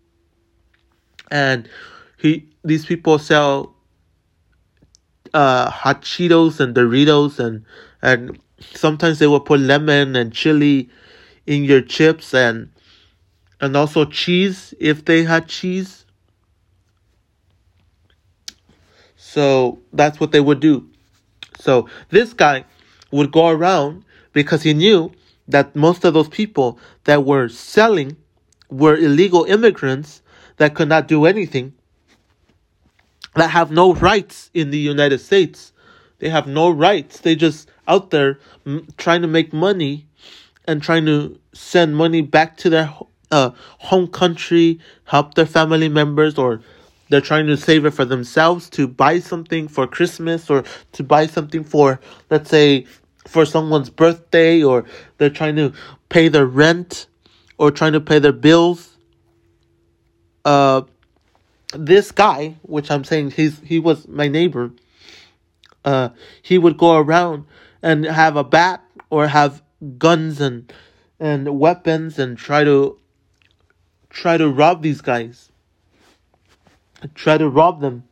[1.30, 1.68] And
[2.18, 3.74] he these people sell
[5.32, 7.64] uh hot Cheetos and Doritos and
[8.02, 8.38] and
[8.74, 10.90] sometimes they will put lemon and chili
[11.46, 12.70] in your chips and
[13.60, 16.04] and also cheese if they had cheese.
[19.16, 20.88] So that's what they would do.
[21.58, 22.64] So this guy
[23.10, 25.12] would go around because he knew
[25.48, 28.16] that most of those people that were selling
[28.70, 30.22] were illegal immigrants
[30.56, 31.74] that could not do anything,
[33.34, 35.72] that have no rights in the United States.
[36.18, 37.20] They have no rights.
[37.20, 40.06] They just out there m- trying to make money
[40.70, 42.94] and trying to send money back to their
[43.32, 46.60] uh, home country, help their family members, or
[47.08, 51.26] they're trying to save it for themselves to buy something for Christmas or to buy
[51.26, 51.98] something for,
[52.30, 52.86] let's say,
[53.26, 54.84] for someone's birthday or
[55.18, 55.72] they're trying to
[56.08, 57.08] pay their rent
[57.58, 58.96] or trying to pay their bills.
[60.44, 60.82] Uh,
[61.74, 64.70] this guy, which I'm saying he's he was my neighbor,
[65.84, 66.10] uh,
[66.42, 67.46] he would go around
[67.82, 69.62] and have a bat or have
[69.98, 70.72] guns and
[71.18, 72.98] and weapons and try to
[74.08, 75.50] try to rob these guys.
[77.14, 78.04] Try to rob them.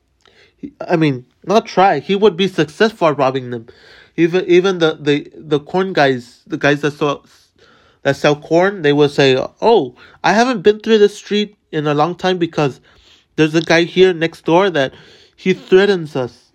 [0.81, 2.01] I mean, not try.
[2.01, 3.67] He would be successful at robbing them.
[4.17, 7.25] Even even the, the, the corn guys, the guys that sell
[8.03, 11.95] that sell corn, they will say, "Oh, I haven't been through the street in a
[11.95, 12.81] long time because
[13.37, 14.93] there's a guy here next door that
[15.37, 16.51] he threatens us.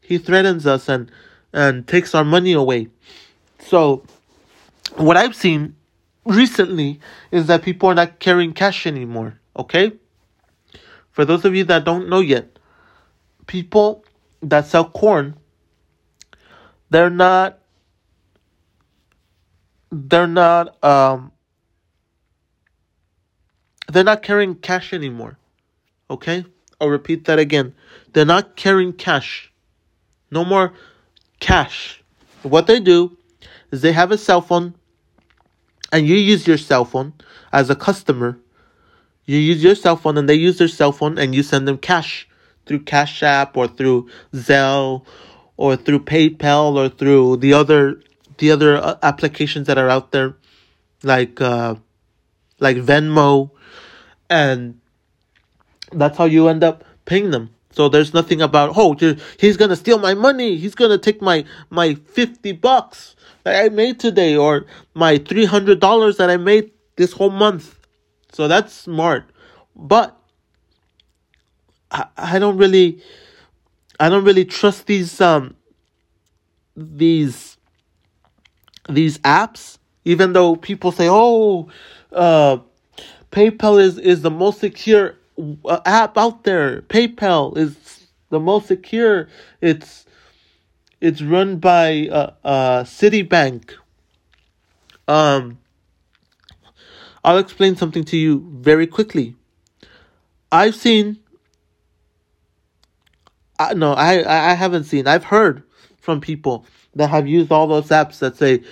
[0.00, 1.10] He threatens us and
[1.52, 2.88] and takes our money away."
[3.66, 4.04] So,
[4.96, 5.76] what I've seen
[6.24, 9.40] recently is that people are not carrying cash anymore.
[9.56, 9.92] Okay?
[11.10, 12.58] For those of you that don't know yet,
[13.46, 14.04] people
[14.40, 15.36] that sell corn,
[16.90, 17.58] they're not
[19.90, 21.32] they're not um
[23.88, 25.38] they're not carrying cash anymore.
[26.10, 26.44] Okay?
[26.80, 27.74] I'll repeat that again.
[28.12, 29.52] They're not carrying cash.
[30.30, 30.72] No more
[31.40, 32.02] cash.
[32.42, 33.16] What they do
[33.72, 34.74] is they have a cell phone
[35.90, 37.12] and you use your cell phone
[37.52, 38.38] as a customer,
[39.24, 41.78] you use your cell phone and they use their cell phone and you send them
[41.78, 42.28] cash
[42.66, 45.04] through Cash App or through Zelle
[45.56, 48.00] or through PayPal or through the other
[48.38, 50.36] the other uh, applications that are out there
[51.02, 51.74] like uh,
[52.58, 53.50] like Venmo
[54.30, 54.80] and
[55.92, 57.50] that's how you end up paying them.
[57.70, 58.96] So there's nothing about oh
[59.38, 60.56] he's gonna steal my money.
[60.56, 66.30] He's gonna take my my fifty bucks that I made today or my $300 that
[66.30, 67.78] I made this whole month.
[68.32, 69.24] So that's smart.
[69.74, 70.16] But
[71.90, 73.02] I, I don't really
[74.00, 75.54] I don't really trust these um
[76.76, 77.56] these
[78.88, 81.68] these apps even though people say oh
[82.12, 82.58] uh
[83.30, 85.16] PayPal is is the most secure
[85.64, 86.82] uh, app out there.
[86.82, 89.28] PayPal is the most secure.
[89.60, 90.04] It's
[91.02, 93.72] it's run by uh, uh, Citibank.
[95.08, 95.58] Um,
[97.24, 99.34] I'll explain something to you very quickly.
[100.52, 101.18] I've seen.
[103.58, 105.08] Uh, no, I I haven't seen.
[105.08, 105.64] I've heard
[106.00, 108.62] from people that have used all those apps that say,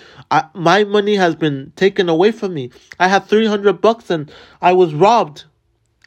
[0.54, 2.70] "My money has been taken away from me.
[3.00, 4.30] I have three hundred bucks and
[4.62, 5.44] I was robbed.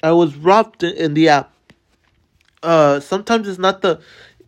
[0.01, 1.53] I was robbed in the app."
[2.63, 3.99] Uh, sometimes it's not the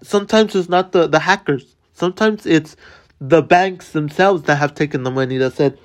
[0.06, 1.76] sometimes it's not the, the hackers.
[1.94, 2.76] Sometimes it's
[3.20, 5.78] the banks themselves that have taken the money that said,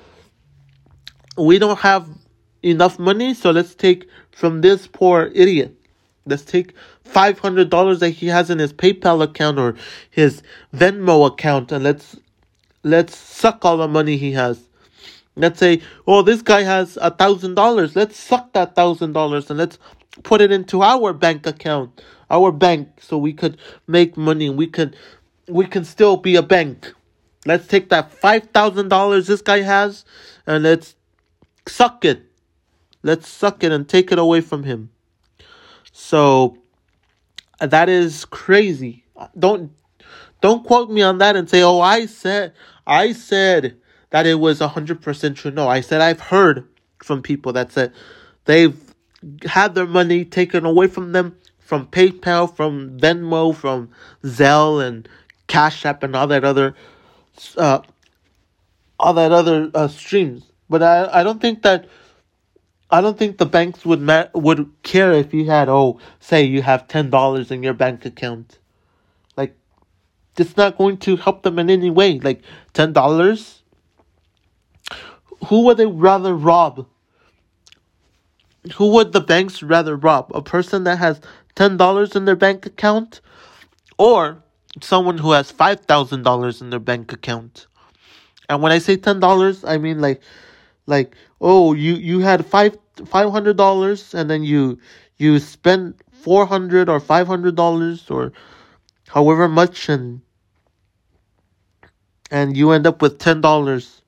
[1.37, 2.09] we don't have
[2.63, 5.75] enough money, so let's take from this poor idiot.
[6.27, 6.75] Let's take
[7.07, 9.77] $500 that he has in his PayPal account or
[10.11, 10.43] his
[10.75, 12.17] Venmo account and let's
[12.83, 14.69] let's suck all the money he has.
[15.37, 17.97] Let's say, oh, this guy has a thousand dollars.
[17.97, 19.79] Let's suck that thousand dollars and let's
[20.23, 24.97] put it into our bank account our bank so we could make money we could
[25.51, 26.93] we can still be a bank.
[27.47, 30.05] Let's take that five thousand dollars this guy has
[30.47, 30.95] and let's
[31.67, 32.23] suck it.
[33.03, 34.91] Let's suck it and take it away from him.
[35.93, 36.59] So
[37.61, 39.05] that is crazy.
[39.39, 39.73] Don't
[40.41, 42.53] don't quote me on that and say, "Oh, I said
[42.87, 43.77] I said
[44.11, 46.67] that it was 100% true." No, I said I've heard
[47.03, 47.93] from people that said
[48.45, 48.79] they've
[49.45, 51.37] had their money taken away from them
[51.71, 53.91] from PayPal, from Venmo, from
[54.25, 55.09] Zelle, and
[55.47, 56.75] Cash App, and all that other,
[57.57, 57.81] uh,
[58.99, 60.51] all that other uh, streams.
[60.69, 61.87] But I, I don't think that,
[62.91, 66.61] I don't think the banks would ma- would care if you had oh, say you
[66.61, 68.59] have ten dollars in your bank account,
[69.37, 69.55] like,
[70.37, 72.19] it's not going to help them in any way.
[72.19, 73.63] Like ten dollars.
[75.47, 76.89] Who would they rather rob?
[78.75, 80.31] Who would the banks rather rob?
[80.35, 81.21] A person that has
[81.57, 83.21] $10 in their bank account
[83.99, 84.43] or
[84.81, 87.67] someone who has $5,000 in their bank account.
[88.49, 90.21] And when I say $10, I mean like
[90.87, 94.79] like oh, you you had 5 $500 and then you
[95.17, 98.33] you spent 400 or $500 or
[99.09, 100.21] however much and
[102.31, 104.01] and you end up with $10.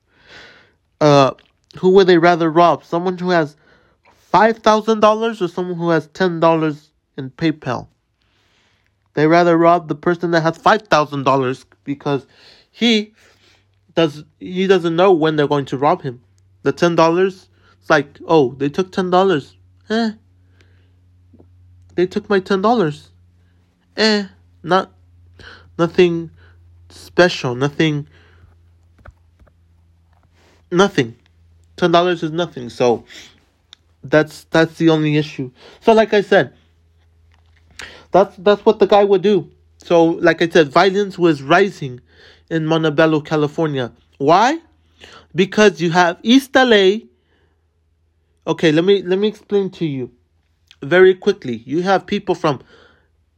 [1.00, 1.32] Uh
[1.78, 2.84] who would they rather rob?
[2.84, 3.56] Someone who has
[4.32, 7.88] $5,000 or someone who has $10 in PayPal.
[9.14, 12.26] They rather rob the person that has five thousand dollars because
[12.70, 13.12] he
[13.94, 16.22] does he doesn't know when they're going to rob him.
[16.62, 17.48] The ten dollars,
[17.80, 19.56] it's like, oh, they took ten dollars.
[19.90, 20.12] Eh.
[21.94, 23.10] they took my ten dollars.
[23.96, 24.26] Eh,
[24.62, 24.92] not
[25.78, 26.30] nothing
[26.88, 28.08] special, nothing
[30.70, 31.16] nothing.
[31.76, 33.04] Ten dollars is nothing, so
[34.02, 35.50] that's that's the only issue.
[35.80, 36.54] So like I said,
[38.10, 39.50] that's that's what the guy would do.
[39.78, 42.00] So like I said, violence was rising
[42.50, 43.92] in Montebello, California.
[44.18, 44.58] Why?
[45.34, 46.98] Because you have East LA.
[48.46, 50.10] Okay, let me let me explain to you
[50.82, 51.62] very quickly.
[51.64, 52.60] You have people from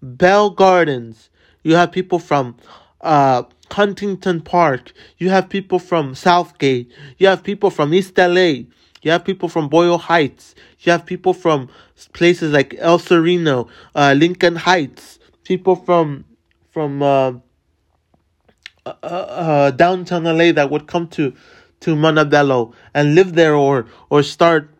[0.03, 1.31] Bell Gardens.
[1.63, 2.57] You have people from
[3.01, 4.93] uh, Huntington Park.
[5.19, 6.91] You have people from Southgate.
[7.19, 8.65] You have people from East LA.
[9.05, 10.55] You have people from Boyle Heights.
[10.81, 11.69] You have people from
[12.15, 15.19] places like El Sereno, uh, Lincoln Heights.
[15.45, 16.25] People from
[16.71, 17.35] from uh,
[18.87, 21.35] uh, uh, downtown LA that would come to
[21.81, 24.71] to Montebello and live there or or start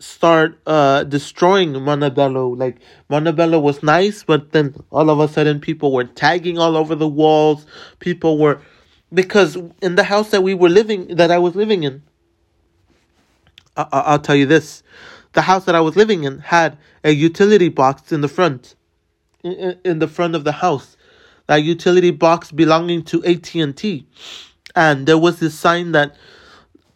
[0.00, 2.48] start uh destroying Montebello.
[2.48, 6.96] Like Montebello was nice, but then all of a sudden people were tagging all over
[6.96, 7.64] the walls.
[8.00, 8.60] People were
[9.12, 12.02] because in the house that we were living that I was living in
[13.76, 14.82] I- I'll tell you this.
[15.32, 18.74] The house that I was living in had a utility box in the front,
[19.42, 20.96] in, in the front of the house.
[21.46, 24.06] That utility box belonging to AT and T,
[24.74, 26.16] and there was this sign that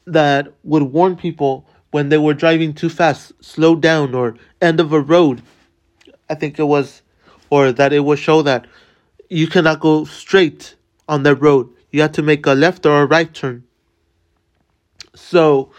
[0.07, 4.93] that would warn people when they were driving too fast, slow down, or end of
[4.93, 5.43] a road.
[6.31, 7.03] I think it was,
[7.51, 8.67] or that it would show that
[9.29, 10.77] you cannot go straight
[11.09, 11.69] on that road.
[11.91, 13.65] You have to make a left or a right turn.
[15.15, 15.73] So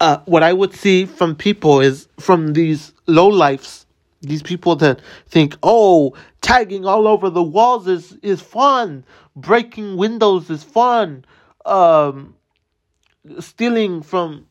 [0.00, 3.86] uh, what I would see from people is from these low lifes,
[4.22, 9.04] these people that think, oh, tagging all over the walls is, is fun,
[9.36, 11.24] breaking windows is fun,
[11.66, 12.34] um,
[13.38, 14.46] stealing from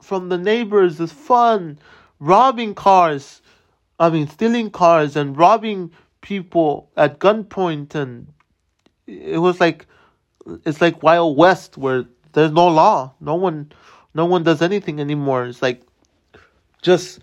[0.00, 1.76] from the neighbors is fun,
[2.20, 3.42] robbing cars,
[3.98, 8.28] I mean stealing cars and robbing people at gunpoint and
[9.08, 9.86] it was like
[10.64, 13.14] it's like Wild West where there's no law.
[13.20, 13.72] No one
[14.16, 15.44] no one does anything anymore.
[15.44, 15.82] It's like
[16.80, 17.20] just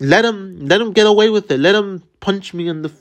[0.00, 1.58] let him let him get away with it.
[1.58, 2.92] Let him punch me in the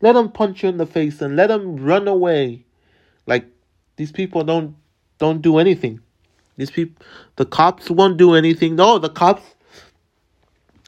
[0.00, 2.64] let him punch you in the face and let him run away.
[3.26, 3.44] Like
[3.96, 4.76] these people don't
[5.18, 6.00] don't do anything.
[6.56, 7.04] These people
[7.36, 8.76] the cops won't do anything.
[8.76, 9.54] No, the cops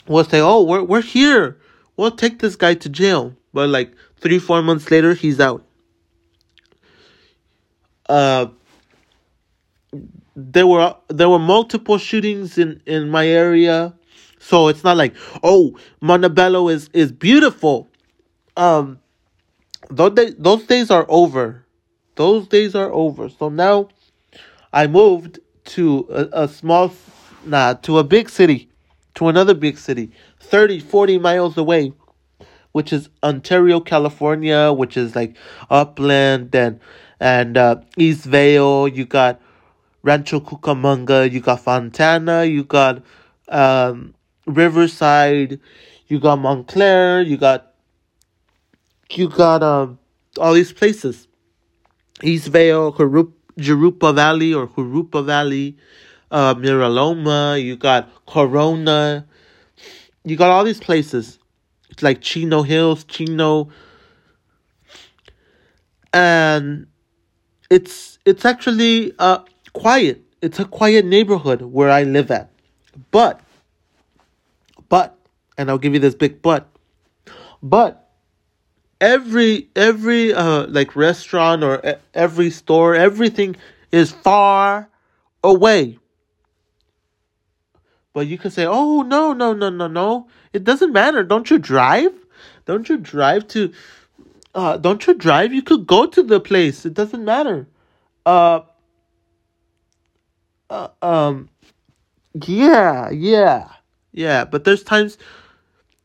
[0.07, 1.59] will say, "Oh, we're we're here.
[1.99, 5.65] We'll take this guy to jail." But like 3 4 months later, he's out.
[8.09, 8.47] Uh
[10.39, 13.95] there were there were multiple shootings in in my area.
[14.39, 17.89] So it's not like oh montebello is is beautiful.
[18.57, 19.01] Um
[19.91, 21.67] those days, those days are over.
[22.15, 23.29] Those days are over.
[23.29, 23.89] So now
[24.73, 26.93] i moved to a, a small
[27.45, 28.69] nah to a big city
[29.15, 31.93] to another big city 30 40 miles away
[32.73, 35.37] which is ontario california which is like
[35.71, 36.81] upland and
[37.21, 38.89] and uh, east vale.
[38.89, 39.41] You got
[40.03, 43.03] Rancho Cucamonga, you got Fontana, you got
[43.49, 44.15] um,
[44.47, 45.61] Riverside,
[46.07, 47.73] you got Montclair, you got
[49.11, 49.99] you got um,
[50.39, 51.27] all these places.
[52.23, 55.77] East Vale, Jurupa Valley or Jurupa Valley,
[56.31, 59.27] uh, Miraloma, you got Corona,
[60.25, 61.39] you got all these places.
[61.91, 63.71] It's like Chino Hills, Chino,
[66.13, 66.87] and
[67.71, 69.39] it's it's actually uh
[69.79, 70.23] quiet.
[70.41, 72.51] It's a quiet neighborhood where I live at.
[73.11, 73.41] But,
[74.89, 75.17] but,
[75.57, 76.69] and I'll give you this big but,
[77.63, 78.09] but
[79.01, 83.57] every every uh like restaurant or every store, everything
[83.93, 84.89] is far
[85.43, 85.99] away.
[88.13, 90.29] But you can say, "Oh no, no, no, no, no!
[90.53, 91.23] It doesn't matter.
[91.23, 92.13] Don't you drive?
[92.65, 93.73] Don't you drive to?
[94.55, 95.53] Uh, don't you drive?
[95.53, 96.85] You could go to the place.
[96.85, 97.69] It doesn't matter."
[98.27, 98.61] Uh,
[100.71, 101.49] um,
[102.47, 103.69] yeah, yeah,
[104.13, 104.45] yeah.
[104.45, 105.19] But there's times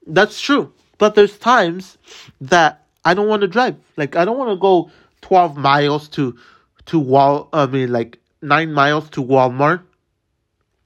[0.07, 0.73] that's true.
[0.97, 1.97] But there's times
[2.41, 3.75] that I don't want to drive.
[3.97, 4.91] Like I don't want to go
[5.21, 6.37] twelve miles to
[6.85, 7.49] to Wal.
[7.53, 9.81] I mean, like nine miles to Walmart.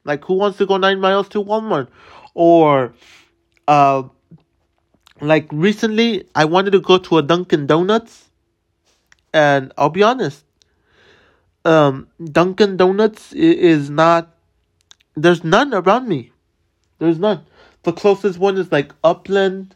[0.06, 1.90] Like who wants to go nine miles to Walmart?
[2.34, 2.94] Or,
[3.68, 4.04] uh,
[5.20, 8.30] like recently I wanted to go to a Dunkin' Donuts,
[9.34, 10.46] and I'll be honest,
[11.68, 14.34] um, Dunkin' Donuts is not.
[15.16, 16.32] There's none around me.
[17.00, 17.46] There's none.
[17.84, 19.76] The closest one is like Upland,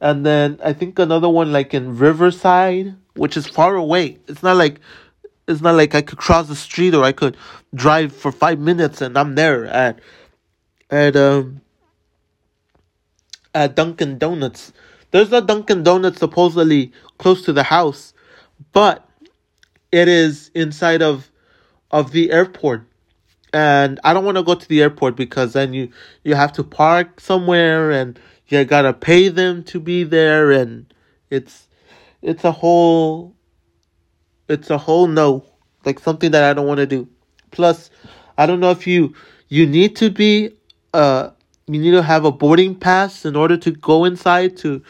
[0.00, 4.18] and then I think another one like in Riverside, which is far away.
[4.28, 4.80] It's not like
[5.48, 7.36] it's not like I could cross the street or I could
[7.74, 10.00] drive for five minutes and I'm there at
[10.90, 11.60] at um
[13.54, 14.72] at Dunkin' Donuts.
[15.10, 18.12] There's a Dunkin' Donuts supposedly close to the house,
[18.72, 19.05] but
[19.92, 21.30] it is inside of
[21.90, 22.86] of the airport.
[23.52, 25.90] And I don't want to go to the airport because then you
[26.24, 28.18] you have to park somewhere and
[28.48, 30.92] you got to pay them to be there and
[31.30, 31.68] it's
[32.22, 33.34] it's a whole
[34.48, 35.44] it's a whole no.
[35.84, 37.08] Like something that I don't want to do.
[37.52, 37.90] Plus,
[38.36, 39.14] I don't know if you
[39.48, 40.50] you need to be
[40.92, 41.30] uh
[41.68, 44.82] you need to have a boarding pass in order to go inside to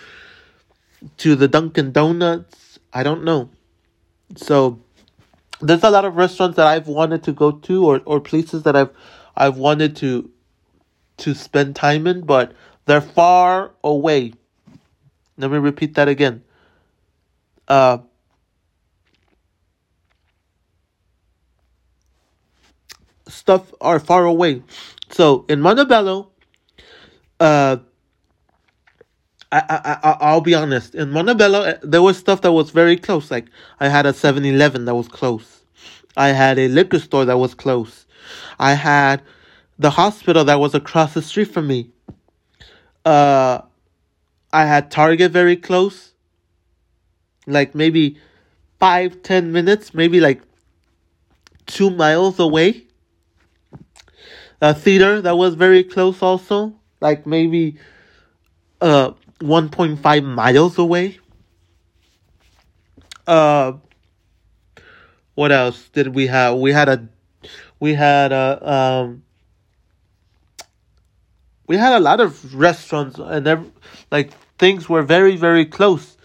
[1.18, 2.78] to the Dunkin' Donuts.
[2.92, 3.51] I don't know.
[4.36, 4.80] So
[5.61, 8.76] there's a lot of restaurants that I've wanted to go to or, or places that
[8.76, 8.90] I've
[9.36, 10.30] I've wanted to
[11.18, 12.52] to spend time in, but
[12.86, 14.34] they're far away.
[15.38, 16.42] Let me repeat that again.
[17.68, 17.98] Uh
[23.28, 24.62] stuff are far away.
[25.11, 26.30] So in Montebello,
[27.40, 27.78] uh,
[29.53, 30.94] I, I, I, I'll be honest.
[30.94, 33.30] In Montebello, uh, there was stuff that was very close.
[33.30, 33.47] Like,
[33.80, 35.62] I had a 7 Eleven that was close.
[36.16, 38.07] I had a liquor store that was close.
[38.59, 39.22] I had
[39.78, 41.90] the hospital that was across the street from me.
[43.05, 43.61] Uh,
[44.53, 46.12] I had Target very close.
[47.47, 48.18] Like, maybe
[48.80, 50.42] five, ten minutes, maybe like
[51.66, 52.84] two miles away.
[54.61, 57.76] A theater that was very close also like maybe
[58.80, 61.18] uh 1.5 miles away.
[63.26, 63.72] Uh
[65.34, 66.57] what else did we have?
[66.57, 67.09] We had a
[67.78, 69.22] we had a um
[71.66, 73.70] we had a lot of restaurants and every,
[74.11, 76.16] like things were very very close.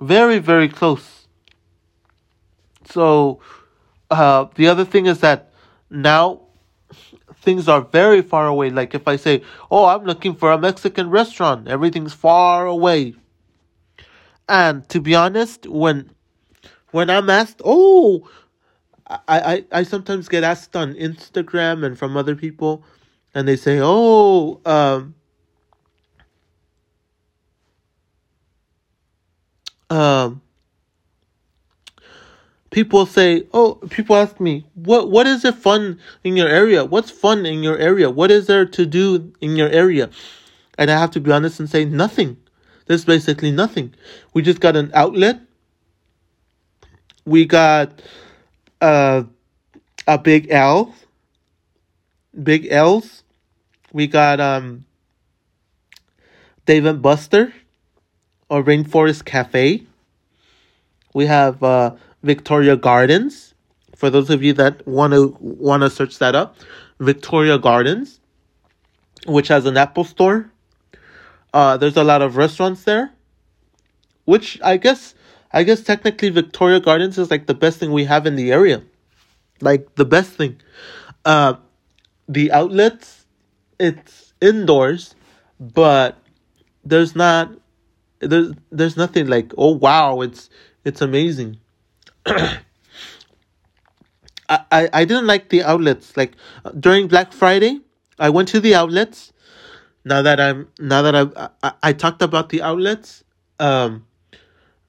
[0.00, 1.26] Very very close.
[2.84, 3.40] So
[4.10, 5.52] uh the other thing is that
[5.90, 6.42] now
[7.40, 8.70] things are very far away.
[8.70, 13.14] Like if I say, oh, I'm looking for a Mexican restaurant, everything's far away.
[14.48, 16.10] And to be honest, when
[16.90, 18.28] when I'm asked, oh,
[19.06, 22.84] I, I, I sometimes get asked on Instagram and from other people,
[23.34, 25.14] and they say, oh, um,
[29.88, 30.42] um,
[32.70, 36.84] people say, "Oh, people ask me, what what is it fun in your area?
[36.84, 38.10] What's fun in your area?
[38.10, 40.10] What is there to do in your area?"
[40.78, 42.36] And I have to be honest and say nothing.
[42.86, 43.94] There's basically nothing.
[44.34, 45.40] We just got an outlet.
[47.24, 48.02] We got
[48.80, 49.24] uh,
[50.06, 50.94] a big L.
[52.42, 53.22] Big L's.
[53.92, 54.84] We got um
[56.66, 57.52] Dave Buster
[58.48, 59.84] or Rainforest Cafe.
[61.12, 63.54] We have uh Victoria Gardens.
[63.96, 66.56] For those of you that want to want to search that up,
[66.98, 68.20] Victoria Gardens,
[69.26, 70.50] which has an Apple store.
[71.52, 73.12] Uh, there's a lot of restaurants there,
[74.24, 75.14] which I guess
[75.52, 78.82] I guess technically Victoria Gardens is like the best thing we have in the area,
[79.60, 80.60] like the best thing.
[81.24, 81.54] Uh,
[82.28, 83.26] the outlets,
[83.78, 85.14] it's indoors,
[85.58, 86.16] but
[86.84, 87.50] there's not
[88.20, 90.48] there's there's nothing like oh wow it's
[90.84, 91.58] it's amazing
[94.48, 96.16] I, I, didn't like the outlets.
[96.16, 96.32] Like
[96.78, 97.80] during Black Friday,
[98.18, 99.32] I went to the outlets.
[100.04, 103.22] Now that I'm now that I I, I talked about the outlets,
[103.58, 104.06] um,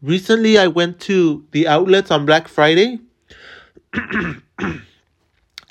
[0.01, 2.99] recently I went to the outlets on Black Friday.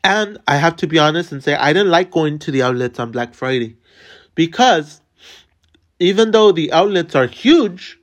[0.05, 3.01] and I have to be honest and say I didn't like going to the outlets
[3.01, 3.77] on Black Friday
[4.35, 5.01] because
[5.99, 7.99] even though the outlets are huge,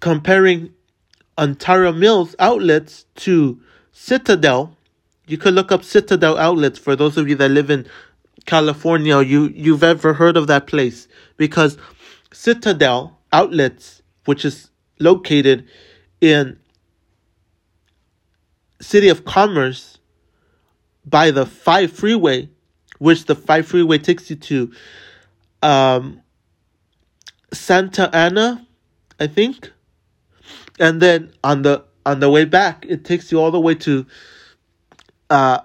[0.00, 0.72] comparing
[1.40, 3.58] Ontario Mills outlets to
[3.92, 4.76] Citadel.
[5.26, 7.86] You could look up Citadel outlets for those of you that live in
[8.44, 9.22] California.
[9.22, 11.78] You you've ever heard of that place because
[12.32, 15.66] Citadel outlets, which is located
[16.20, 16.58] in
[18.80, 19.98] City of Commerce
[21.06, 22.50] by the five freeway,
[22.98, 24.72] which the five freeway takes you to
[25.62, 26.20] um,
[27.52, 28.66] Santa Ana,
[29.18, 29.72] I think
[30.80, 34.06] and then on the on the way back, it takes you all the way to
[35.28, 35.60] uh,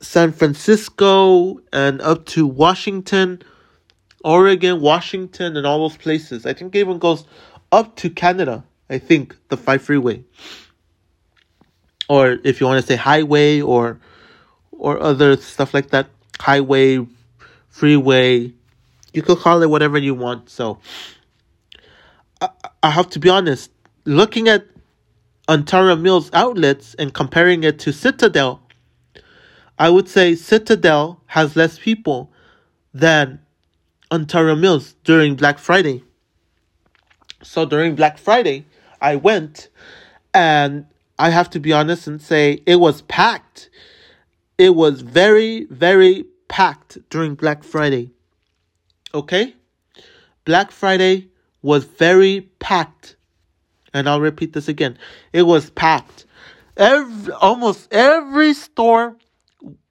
[0.00, 3.42] San Francisco and up to Washington,
[4.22, 6.44] Oregon, Washington, and all those places.
[6.44, 7.24] I think it even goes
[7.72, 8.62] up to Canada.
[8.90, 10.22] I think the five freeway,
[12.08, 13.98] or if you want to say highway or
[14.72, 17.06] or other stuff like that, highway,
[17.70, 18.52] freeway,
[19.14, 20.50] you could call it whatever you want.
[20.50, 20.78] So
[22.42, 22.50] I,
[22.82, 23.70] I have to be honest
[24.04, 24.66] looking at
[25.48, 28.62] Ontario Mills outlets and comparing it to Citadel,
[29.78, 32.32] I would say Citadel has less people
[32.94, 33.40] than
[34.10, 36.04] Ontario Mills during Black Friday.
[37.42, 38.66] So during Black Friday,
[39.00, 39.68] I went
[40.32, 40.86] and
[41.18, 43.70] I have to be honest and say it was packed.
[44.58, 48.10] It was very, very packed during Black Friday.
[49.14, 49.54] Okay?
[50.44, 51.28] Black Friday
[51.62, 53.16] was very packed.
[53.94, 54.98] And I'll repeat this again.
[55.32, 56.26] It was packed.
[56.76, 59.16] Every, almost every store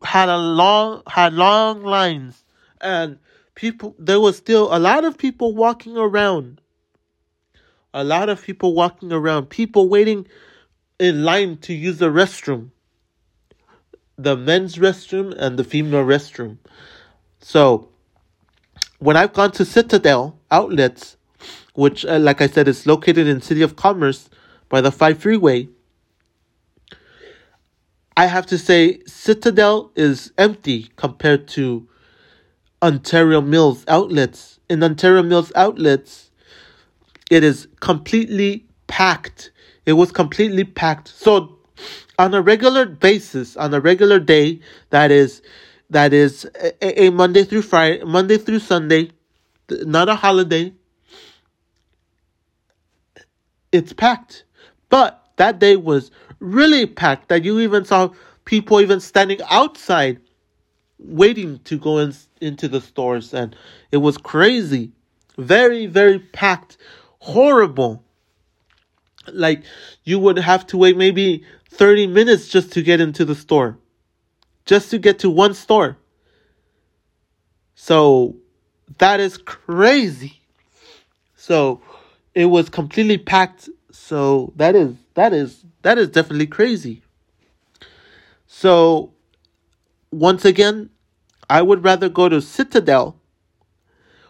[0.04, 2.44] had a long had long lines.
[2.80, 3.20] And
[3.54, 6.62] people there was still a lot of people walking around.
[7.94, 9.50] A lot of people walking around.
[9.50, 10.28] People waiting
[11.00, 12.72] in line to use the restroom.
[14.18, 16.58] The men's restroom and the female restroom.
[17.40, 17.92] So
[19.02, 21.18] when i've gone to citadel outlets
[21.74, 24.30] which uh, like i said is located in city of commerce
[24.70, 25.68] by the 5 freeway
[28.18, 31.88] I have to say, Citadel is empty compared to
[32.84, 34.60] Ontario Mills outlets.
[34.70, 36.30] In Ontario Mills outlets,
[37.32, 39.52] it is completely packed.
[39.86, 41.08] It was completely packed.
[41.08, 41.58] So,
[42.20, 44.60] on a regular basis, on a regular day,
[44.92, 45.42] that is,
[45.90, 46.46] that is
[46.82, 49.12] a, a Monday through Friday, Monday through Sunday,
[49.70, 50.74] not a holiday.
[53.72, 54.44] It's packed,
[54.90, 58.10] but that day was really packed that you even saw
[58.46, 60.20] people even standing outside
[61.00, 63.56] waiting to go in, into the stores and
[63.92, 64.92] it was crazy.
[65.38, 66.78] Very very packed.
[67.20, 68.04] Horrible.
[69.32, 69.64] Like
[70.04, 73.78] you would have to wait maybe 30 minutes just to get into the store.
[74.66, 75.98] Just to get to one store.
[77.76, 78.36] So
[78.98, 80.42] that is crazy.
[81.36, 81.82] So
[82.34, 87.04] it was completely packed so that is that is that is definitely crazy.
[88.48, 89.14] So,
[90.12, 90.90] once again,
[91.50, 93.18] I would rather go to Citadel,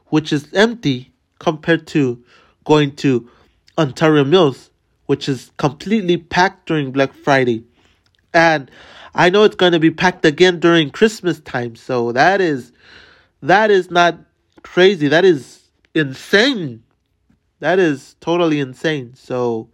[0.08, 2.24] which is empty, compared to
[2.66, 3.30] going to
[3.78, 4.70] Ontario Mills,
[5.08, 7.64] which is completely packed during Black Friday.
[8.34, 8.70] And
[9.14, 12.72] I know it's going to be packed again during Christmas time, so that is
[13.42, 14.18] that is not
[14.64, 15.08] crazy.
[15.08, 15.62] That is
[15.94, 16.84] insane.
[17.62, 19.16] That is totally insane.
[19.16, 19.70] So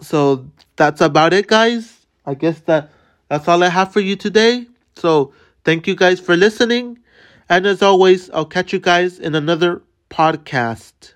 [0.00, 2.06] so that's about it, guys.
[2.26, 2.90] I guess that
[3.28, 4.66] that's all I have for you today.
[4.96, 5.32] So
[5.64, 6.98] thank you guys for listening.
[7.48, 11.14] And as always, I'll catch you guys in another podcast.